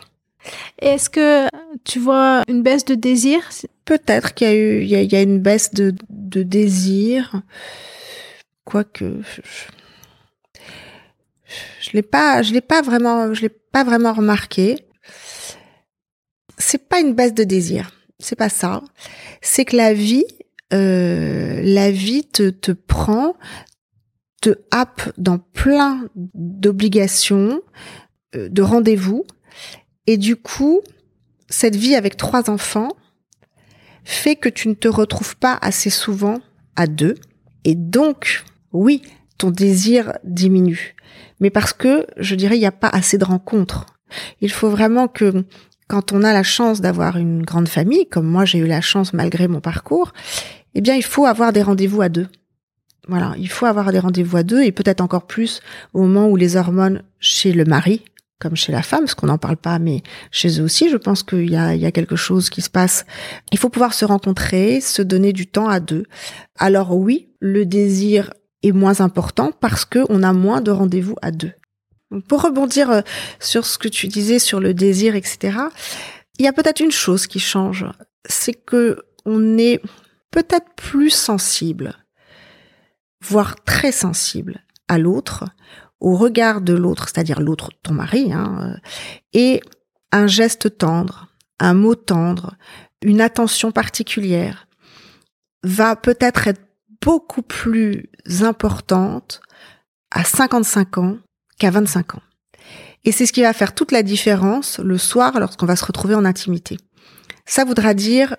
[0.79, 1.47] Est-ce que
[1.85, 3.49] tu vois une baisse de désir?
[3.85, 7.41] Peut-être qu'il y a eu il y a, une baisse de, de désir
[8.66, 9.41] quoique je,
[11.82, 14.86] je l'ai pas, je l'ai pas vraiment, je l'ai pas vraiment remarqué.
[16.57, 18.82] C'est pas une baisse de désir, c'est pas ça.
[19.41, 20.26] C'est que la vie,
[20.74, 23.36] euh, la vie te, te prend
[24.43, 27.61] te happe dans plein d'obligations,
[28.36, 29.26] euh, de rendez-vous,
[30.05, 30.82] et du coup,
[31.47, 32.89] cette vie avec trois enfants
[34.03, 36.41] fait que tu ne te retrouves pas assez souvent
[36.76, 37.16] à deux,
[37.64, 38.43] et donc,
[38.74, 39.01] oui,
[39.38, 40.95] ton désir diminue.
[41.39, 43.86] Mais parce que, je dirais, il n'y a pas assez de rencontres.
[44.41, 45.45] Il faut vraiment que,
[45.88, 49.13] quand on a la chance d'avoir une grande famille, comme moi j'ai eu la chance
[49.13, 50.13] malgré mon parcours,
[50.76, 52.28] eh bien, il faut avoir des rendez-vous à deux.
[53.07, 55.61] Voilà, il faut avoir des rendez-vous à deux et peut-être encore plus
[55.93, 58.01] au moment où les hormones chez le mari,
[58.39, 61.21] comme chez la femme, parce qu'on n'en parle pas, mais chez eux aussi, je pense
[61.21, 63.05] qu'il y a, y a quelque chose qui se passe.
[63.51, 66.05] Il faut pouvoir se rencontrer, se donner du temps à deux.
[66.57, 68.34] Alors oui, le désir
[68.72, 71.51] moins important parce que on a moins de rendez-vous à deux.
[72.28, 73.01] Pour rebondir euh,
[73.39, 75.57] sur ce que tu disais sur le désir, etc.,
[76.39, 77.86] il y a peut-être une chose qui change,
[78.26, 79.82] c'est que on est
[80.32, 81.95] peut-être plus sensible,
[83.22, 85.45] voire très sensible à l'autre,
[85.99, 88.89] au regard de l'autre, c'est-à-dire l'autre, ton mari, hein, euh,
[89.34, 89.61] et
[90.11, 91.28] un geste tendre,
[91.59, 92.55] un mot tendre,
[93.01, 94.68] une attention particulière
[95.64, 96.61] va peut-être être
[97.03, 98.09] beaucoup plus
[98.41, 99.41] importante
[100.11, 101.17] à 55 ans
[101.59, 102.21] qu'à 25 ans.
[103.03, 106.15] Et c'est ce qui va faire toute la différence le soir lorsqu'on va se retrouver
[106.15, 106.77] en intimité.
[107.45, 108.35] Ça voudra dire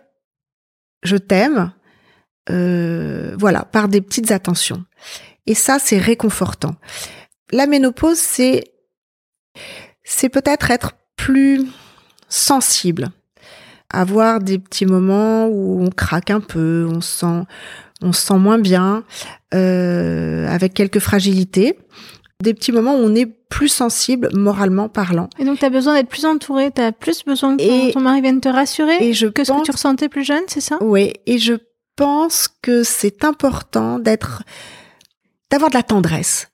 [1.02, 1.72] je t'aime,
[2.50, 4.84] euh, voilà, par des petites attentions.
[5.46, 6.76] Et ça, c'est réconfortant.
[7.52, 8.64] La ménopause, c'est
[10.02, 11.66] c'est peut-être être plus
[12.28, 13.10] sensible,
[13.90, 17.44] avoir des petits moments où on craque un peu, on sent
[18.04, 19.02] on se sent moins bien,
[19.54, 21.78] euh, avec quelques fragilités.
[22.42, 25.30] Des petits moments où on est plus sensible moralement parlant.
[25.38, 28.20] Et donc tu as besoin d'être plus entouré, tu as plus besoin que ton, mari
[28.20, 30.76] vienne te rassurer et je que ce que tu ressentais plus jeune, c'est ça?
[30.80, 31.54] Oui, et je
[31.96, 34.42] pense que c'est important d'être
[35.50, 36.48] d'avoir de la tendresse.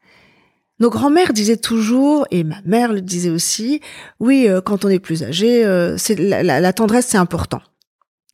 [0.80, 3.80] Nos grands-mères disaient toujours, et ma mère le disait aussi,
[4.18, 7.60] oui, euh, quand on est plus âgé, euh, c'est la, tendresse c'est important.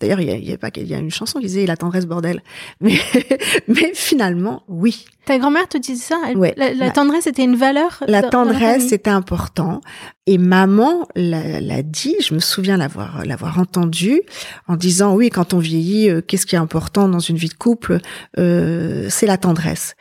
[0.01, 2.43] D'ailleurs, il y a, pas, il y a une chanson qui disait la tendresse bordel.
[2.81, 2.99] Mais,
[3.69, 5.07] mais finalement, oui.
[5.25, 6.19] Ta grand-mère te disait ça?
[6.35, 8.03] Ouais, la, tendresse était une valeur.
[8.07, 9.81] La tendresse c'était important.
[10.27, 12.17] Et maman l'a dit.
[12.21, 14.23] Je me souviens l'avoir l'avoir entendu
[14.69, 17.55] en disant oui, quand on vieillit, euh, qu'est-ce qui est important dans une vie de
[17.55, 17.99] couple
[18.39, 19.97] euh, C'est la tendresse.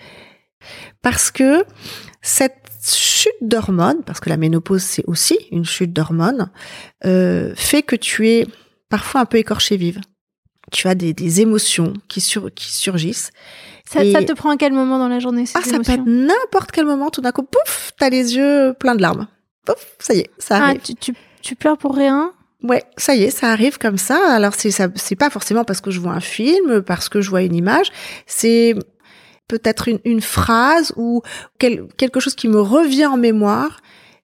[1.02, 1.64] Parce que
[2.22, 6.50] cette chute d'hormones, parce que la ménopause c'est aussi une chute d'hormones,
[7.06, 8.48] euh, fait que tu es
[8.90, 10.02] parfois un peu écorché vive.
[10.72, 12.22] Tu as des, émotions qui,
[12.56, 13.32] qui surgissent.
[13.88, 16.86] Ça, te prend à quel moment dans la journée Ah, ça peut être n'importe quel
[16.86, 17.12] moment.
[17.12, 19.28] Tout d'un coup, pouf, t'as les yeux pleins de larmes.
[19.64, 20.82] Pouf, ça y est, ça ah, arrive.
[20.82, 22.32] tu, tu, pleures pour rien
[22.64, 24.20] Ouais, ça y est, ça arrive comme ça.
[24.34, 27.30] Alors c'est ça, c'est pas forcément parce que je vois un film, parce que je
[27.30, 27.92] vois une image.
[28.26, 28.74] C'est
[29.48, 31.22] peut-être une, phrase ou
[31.60, 33.82] quelque chose qui me revient en mémoire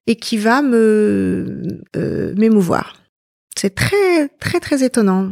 [0.07, 1.62] et qui va me
[1.95, 2.95] euh, m'émouvoir.
[3.57, 5.31] C'est très, très, très étonnant.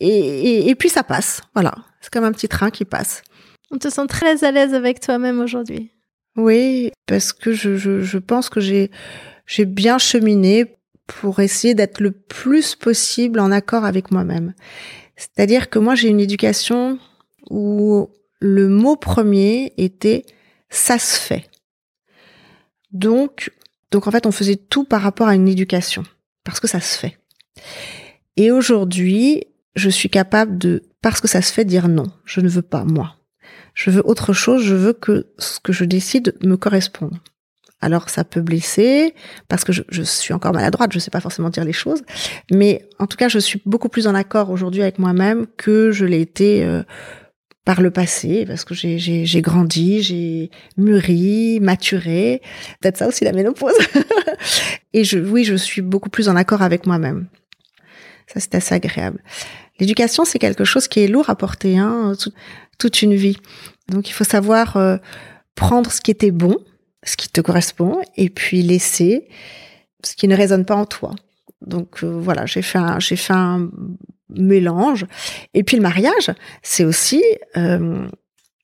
[0.00, 1.74] Et, et, puis ça passe, voilà.
[2.00, 3.22] C'est comme un petit train qui passe.
[3.70, 5.90] On te sent très à l'aise avec toi-même aujourd'hui.
[6.36, 8.90] Oui, parce que je, je, je pense que j'ai,
[9.46, 14.54] j'ai bien cheminé pour essayer d'être le plus possible en accord avec moi-même.
[15.16, 16.98] C'est-à-dire que moi, j'ai une éducation
[17.50, 18.08] où
[18.40, 20.24] le mot premier était
[20.70, 21.48] ça se fait.
[22.92, 23.52] Donc,
[23.90, 26.04] donc en fait, on faisait tout par rapport à une éducation
[26.44, 27.18] parce que ça se fait.
[28.36, 29.44] Et aujourd'hui,
[29.74, 32.84] je suis capable de, parce que ça se fait, dire non, je ne veux pas,
[32.84, 33.16] moi.
[33.74, 37.16] Je veux autre chose, je veux que ce que je décide me corresponde.
[37.80, 39.14] Alors ça peut blesser
[39.46, 42.02] parce que je, suis encore maladroite, je ne sais pas forcément dire les choses,
[42.50, 46.04] mais en tout cas je suis beaucoup plus en accord aujourd'hui avec moi-même que je
[46.04, 46.82] l'ai été euh,
[47.64, 52.42] par le passé parce que j'ai grandi, j'ai mûri, maturé,
[52.80, 53.74] peut-être ça aussi la ménopause.
[54.92, 57.28] Et oui, je suis beaucoup plus en accord avec moi-même.
[58.32, 59.22] Ça, c'est assez agréable.
[59.80, 62.12] L'éducation, c'est quelque chose qui est lourd à porter hein,
[62.78, 63.38] toute une vie.
[63.88, 64.96] Donc, il faut savoir euh,
[65.54, 66.56] prendre ce qui était bon,
[67.04, 69.28] ce qui te correspond, et puis laisser
[70.04, 71.14] ce qui ne résonne pas en toi.
[71.62, 73.68] Donc euh, voilà, j'ai fait un, j'ai fait un
[74.30, 75.06] mélange.
[75.54, 76.30] Et puis le mariage,
[76.62, 77.22] c'est aussi,
[77.56, 78.06] euh,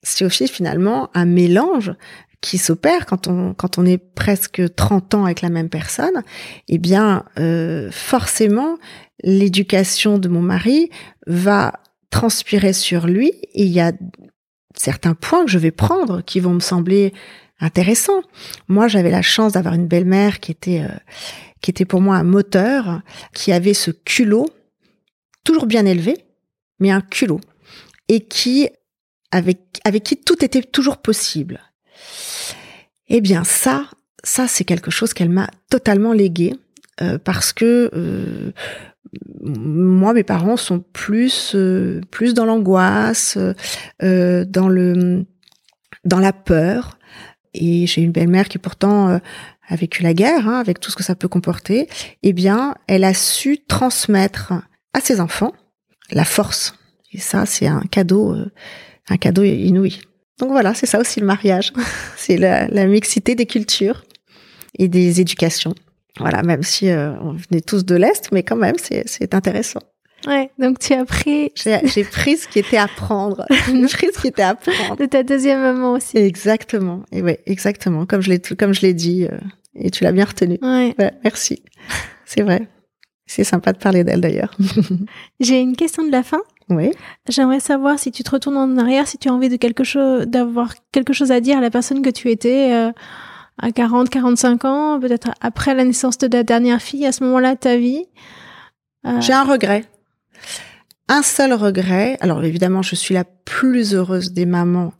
[0.01, 1.93] c'est aussi finalement un mélange
[2.41, 6.23] qui s'opère quand on quand on est presque 30 ans avec la même personne,
[6.69, 8.77] eh bien euh, forcément
[9.25, 10.89] l'éducation de mon mari
[11.27, 11.73] va
[12.11, 13.91] transpirer sur lui et il y a
[14.75, 17.13] certains points que je vais prendre qui vont me sembler
[17.59, 18.21] intéressants.
[18.67, 20.95] Moi, j'avais la chance d'avoir une belle-mère qui était euh,
[21.61, 23.01] qui était pour moi un moteur,
[23.33, 24.47] qui avait ce culot
[25.43, 26.17] toujours bien élevé,
[26.79, 27.41] mais un culot
[28.07, 28.69] et qui
[29.31, 31.61] avec avec qui tout était toujours possible.
[33.07, 33.89] Eh bien, ça,
[34.23, 36.55] ça, c'est quelque chose qu'elle m'a totalement légué
[37.01, 38.51] euh, parce que euh,
[39.41, 43.37] moi, mes parents sont plus, euh, plus dans l'angoisse,
[44.01, 45.25] dans le,
[46.03, 46.97] dans la peur.
[47.53, 49.19] Et j'ai une belle-mère qui pourtant
[49.67, 51.87] a vécu la guerre, hein, avec tout ce que ça peut comporter.
[52.23, 54.53] Eh bien, elle a su transmettre
[54.93, 55.53] à ses enfants
[56.11, 56.75] la force.
[57.13, 58.35] Et ça, c'est un cadeau,
[59.07, 60.01] un cadeau inouï.
[60.39, 61.71] Donc voilà, c'est ça aussi le mariage.
[62.17, 64.03] c'est la, mixité des cultures
[64.77, 65.75] et des éducations.
[66.19, 69.81] Voilà, même si euh, on venait tous de l'Est, mais quand même, c'est intéressant.
[70.27, 71.51] Ouais, donc tu as pris...
[71.55, 73.45] J'ai pris ce qui était à prendre.
[73.67, 74.97] J'ai pris ce qui était à prendre.
[74.97, 76.17] De ta deuxième maman aussi.
[76.17, 77.03] Exactement.
[77.11, 78.05] Et ouais, exactement.
[78.05, 79.37] Comme je l'ai, comme je l'ai dit, euh,
[79.75, 80.57] et tu l'as bien retenu.
[80.61, 80.95] Ouais.
[80.97, 81.61] ouais merci.
[82.25, 82.67] C'est vrai.
[83.27, 84.55] C'est sympa de parler d'elle d'ailleurs.
[85.39, 86.41] J'ai une question de la fin.
[86.69, 86.91] Oui.
[87.29, 90.25] J'aimerais savoir si tu te retournes en arrière, si tu as envie de quelque chose,
[90.25, 92.91] d'avoir quelque chose à dire à la personne que tu étais euh,
[93.61, 97.55] à 40, 45 ans, peut-être après la naissance de ta dernière fille, à ce moment-là
[97.55, 98.05] de ta vie.
[99.05, 99.21] Euh...
[99.21, 99.85] J'ai un regret.
[101.07, 102.17] Un seul regret.
[102.19, 104.93] Alors évidemment, je suis la plus heureuse des mamans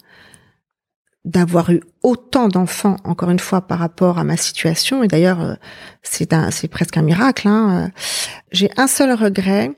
[1.26, 5.03] d'avoir eu autant d'enfants, encore une fois, par rapport à ma situation.
[5.03, 5.56] Et d'ailleurs, euh,
[6.03, 7.47] c'est un, c'est presque un miracle.
[7.47, 7.91] Hein.
[8.51, 9.72] J'ai un seul regret,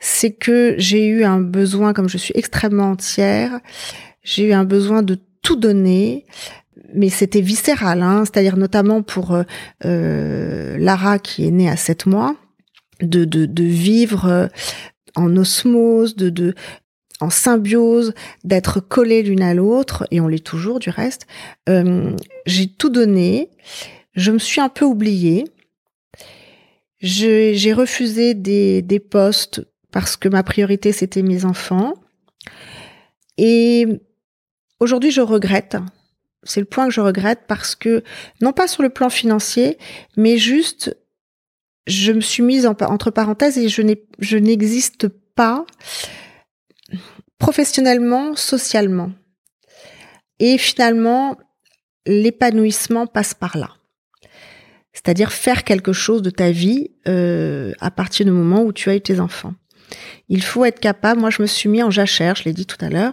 [0.00, 3.60] c'est que j'ai eu un besoin, comme je suis extrêmement entière,
[4.22, 6.24] j'ai eu un besoin de tout donner,
[6.94, 9.42] mais c'était viscéral, hein, c'est-à-dire notamment pour euh,
[9.84, 12.36] euh, Lara qui est née à sept mois,
[13.02, 14.48] de, de, vivre
[15.14, 16.54] en osmose, de, de
[17.20, 18.14] en symbiose,
[18.44, 21.26] d'être collés l'une à l'autre, et on l'est toujours du reste.
[21.68, 22.14] Euh,
[22.46, 23.50] j'ai tout donné,
[24.14, 25.44] je me suis un peu oubliée,
[27.00, 31.94] j'ai refusé des, des postes parce que ma priorité c'était mes enfants,
[33.38, 33.86] et
[34.80, 35.76] aujourd'hui je regrette.
[36.46, 38.02] C'est le point que je regrette parce que,
[38.40, 39.78] non pas sur le plan financier,
[40.16, 40.96] mais juste,
[41.86, 45.66] je me suis mise entre parenthèses et je n'existe pas
[47.38, 49.12] professionnellement, socialement.
[50.38, 51.36] Et finalement,
[52.06, 53.70] l'épanouissement passe par là.
[54.92, 58.96] C'est-à-dire faire quelque chose de ta vie euh, à partir du moment où tu as
[58.96, 59.54] eu tes enfants.
[60.28, 62.82] Il faut être capable, moi je me suis mis en jachère, je l'ai dit tout
[62.84, 63.12] à l'heure,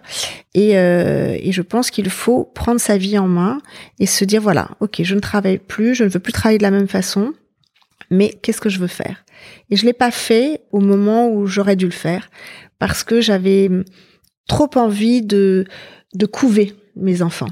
[0.54, 3.60] et, euh, et je pense qu'il faut prendre sa vie en main
[4.00, 6.64] et se dire, voilà, ok, je ne travaille plus, je ne veux plus travailler de
[6.64, 7.34] la même façon,
[8.10, 9.24] mais qu'est-ce que je veux faire?
[9.70, 12.30] Et je l'ai pas fait au moment où j'aurais dû le faire,
[12.80, 13.70] parce que j'avais
[14.48, 15.66] trop envie de
[16.32, 17.50] couver mes enfants.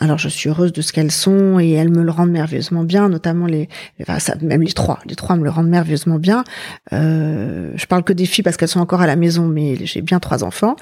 [0.00, 3.08] Alors je suis heureuse de ce qu'elles sont et elles me le rendent merveilleusement bien,
[3.08, 3.68] notamment les,
[4.00, 6.44] enfin, ça, même les trois, les trois me le rendent merveilleusement bien.
[6.92, 10.00] Euh, je parle que des filles parce qu'elles sont encore à la maison, mais j'ai
[10.00, 10.76] bien trois enfants.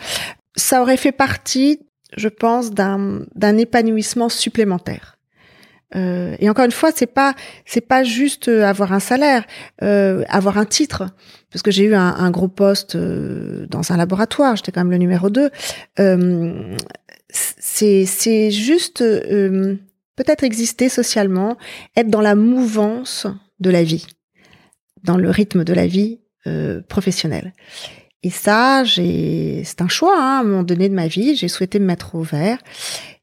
[0.54, 1.80] Ça aurait fait partie,
[2.16, 5.16] je pense, d'un d'un épanouissement supplémentaire.
[5.94, 9.44] Euh, et encore une fois, c'est pas c'est pas juste euh, avoir un salaire,
[9.82, 11.06] euh, avoir un titre,
[11.50, 14.90] parce que j'ai eu un, un, gros poste euh, dans un laboratoire, j'étais quand même
[14.90, 15.50] le numéro 2.
[16.00, 16.76] Euh,
[17.28, 18.98] c'est c'est juste
[20.16, 21.56] peut-être exister socialement,
[21.96, 23.26] être dans la mouvance
[23.60, 24.06] de la vie,
[25.04, 26.20] dans le rythme de la vie
[26.88, 27.52] professionnelle.
[28.22, 31.36] Et ça, c'est un choix hein, à un moment donné de ma vie.
[31.36, 32.58] J'ai souhaité me mettre au vert,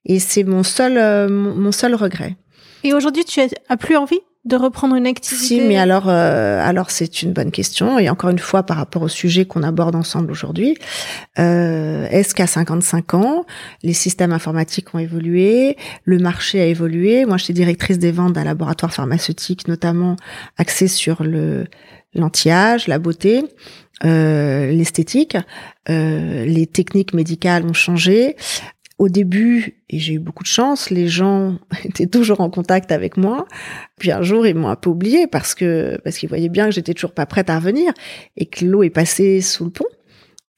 [0.06, 2.36] et c'est mon seul mon seul regret.
[2.84, 4.20] Et aujourd'hui, tu as plus envie?
[4.46, 7.98] De reprendre une activité Si, mais alors, euh, alors c'est une bonne question.
[7.98, 10.78] Et encore une fois, par rapport au sujet qu'on aborde ensemble aujourd'hui,
[11.40, 13.46] euh, est-ce qu'à 55 ans,
[13.84, 17.26] les systèmes informatiques ont évolué, le marché a évolué?
[17.26, 20.18] Moi, j'étais directrice des ventes d'un laboratoire pharmaceutique, notamment
[20.58, 21.66] axé sur le
[22.16, 23.44] l'anti-âge, la beauté.
[24.06, 25.38] Euh, l'esthétique,
[25.90, 28.36] euh, les techniques médicales ont changé,
[29.00, 33.18] au début, et j'ai eu beaucoup de chance, les gens étaient toujours en contact avec
[33.18, 33.46] moi.
[34.00, 36.72] Puis un jour, ils m'ont un peu oublié parce que parce qu'ils voyaient bien que
[36.72, 37.94] j'étais toujours pas prête à revenir
[38.38, 39.86] et que l'eau est passée sous le pont.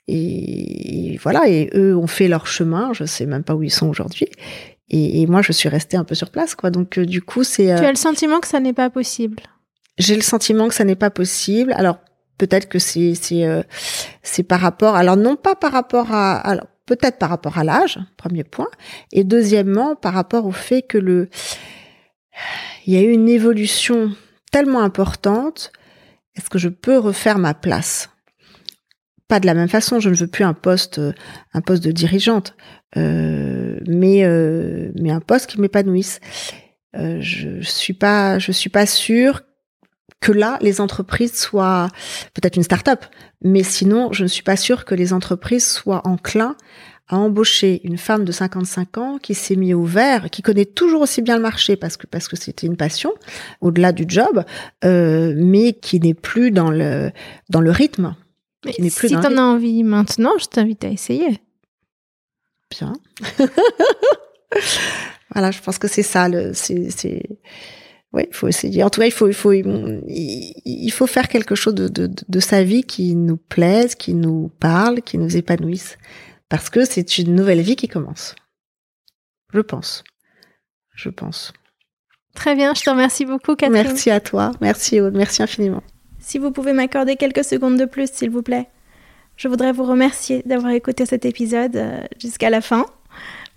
[0.07, 2.93] Et, voilà, et eux ont fait leur chemin.
[2.93, 4.27] Je sais même pas où ils sont aujourd'hui.
[4.89, 6.69] Et, moi, je suis restée un peu sur place, quoi.
[6.69, 7.65] Donc euh, du coup, c'est.
[7.65, 9.37] Tu as le sentiment que ça n'est pas possible?
[9.97, 11.73] J'ai le sentiment que ça n'est pas possible.
[11.73, 11.97] Alors
[12.37, 13.63] peut-être que c'est c'est euh,
[14.21, 14.95] c'est par rapport.
[14.95, 16.37] Alors non pas par rapport à.
[16.37, 18.69] Alors, peut-être par rapport à l'âge, premier point,
[19.11, 21.29] et deuxièmement par rapport au fait que le,
[22.85, 24.11] il y a eu une évolution
[24.51, 25.71] tellement importante.
[26.35, 28.09] Est-ce que je peux refaire ma place?
[29.27, 29.99] Pas de la même façon.
[29.99, 31.01] Je ne veux plus un poste,
[31.53, 32.55] un poste de dirigeante,
[32.95, 36.19] euh, mais euh, mais un poste qui m'épanouisse.
[36.95, 39.41] Euh, je suis pas, je suis pas sûre
[40.21, 41.89] que là, les entreprises soient
[42.33, 43.05] peut-être une start-up,
[43.41, 46.55] mais sinon, je ne suis pas sûre que les entreprises soient enclins
[47.07, 51.01] à embaucher une femme de 55 ans qui s'est mise au vert, qui connaît toujours
[51.01, 53.13] aussi bien le marché parce que parce que c'était une passion
[53.61, 54.43] au-delà du job,
[54.83, 57.11] euh, mais qui n'est plus dans le
[57.49, 58.15] dans le rythme.
[58.67, 61.39] Qui n'est plus si t'en as envie maintenant, je t'invite à essayer.
[62.71, 62.93] Bien.
[65.33, 66.27] voilà, je pense que c'est ça.
[66.27, 67.21] Le, c'est,
[68.15, 68.83] oui, il faut essayer.
[68.83, 72.39] En tout cas, il faut, il faut, il, faut faire quelque chose de, de, de,
[72.39, 75.97] sa vie qui nous plaise, qui nous parle, qui nous épanouisse
[76.49, 78.35] parce que c'est une nouvelle vie qui commence.
[79.53, 80.03] Je pense.
[80.93, 81.53] Je pense.
[82.33, 83.83] Très bien, je te remercie beaucoup, Catherine.
[83.83, 84.51] Merci à toi.
[84.61, 85.83] Merci, merci infiniment.
[86.19, 88.67] Si vous pouvez m'accorder quelques secondes de plus, s'il vous plaît.
[89.37, 92.85] Je voudrais vous remercier d'avoir écouté cet épisode euh, jusqu'à la fin.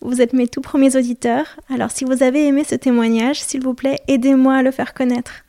[0.01, 3.75] Vous êtes mes tout premiers auditeurs, alors si vous avez aimé ce témoignage, s'il vous
[3.75, 5.45] plaît, aidez-moi à le faire connaître.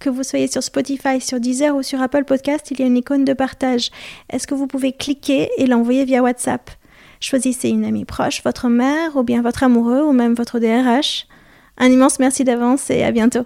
[0.00, 2.96] Que vous soyez sur Spotify, sur Deezer ou sur Apple Podcast, il y a une
[2.96, 3.90] icône de partage.
[4.28, 6.70] Est-ce que vous pouvez cliquer et l'envoyer via WhatsApp?
[7.20, 11.28] Choisissez une amie proche, votre mère ou bien votre amoureux ou même votre DRH.
[11.78, 13.44] Un immense merci d'avance et à bientôt.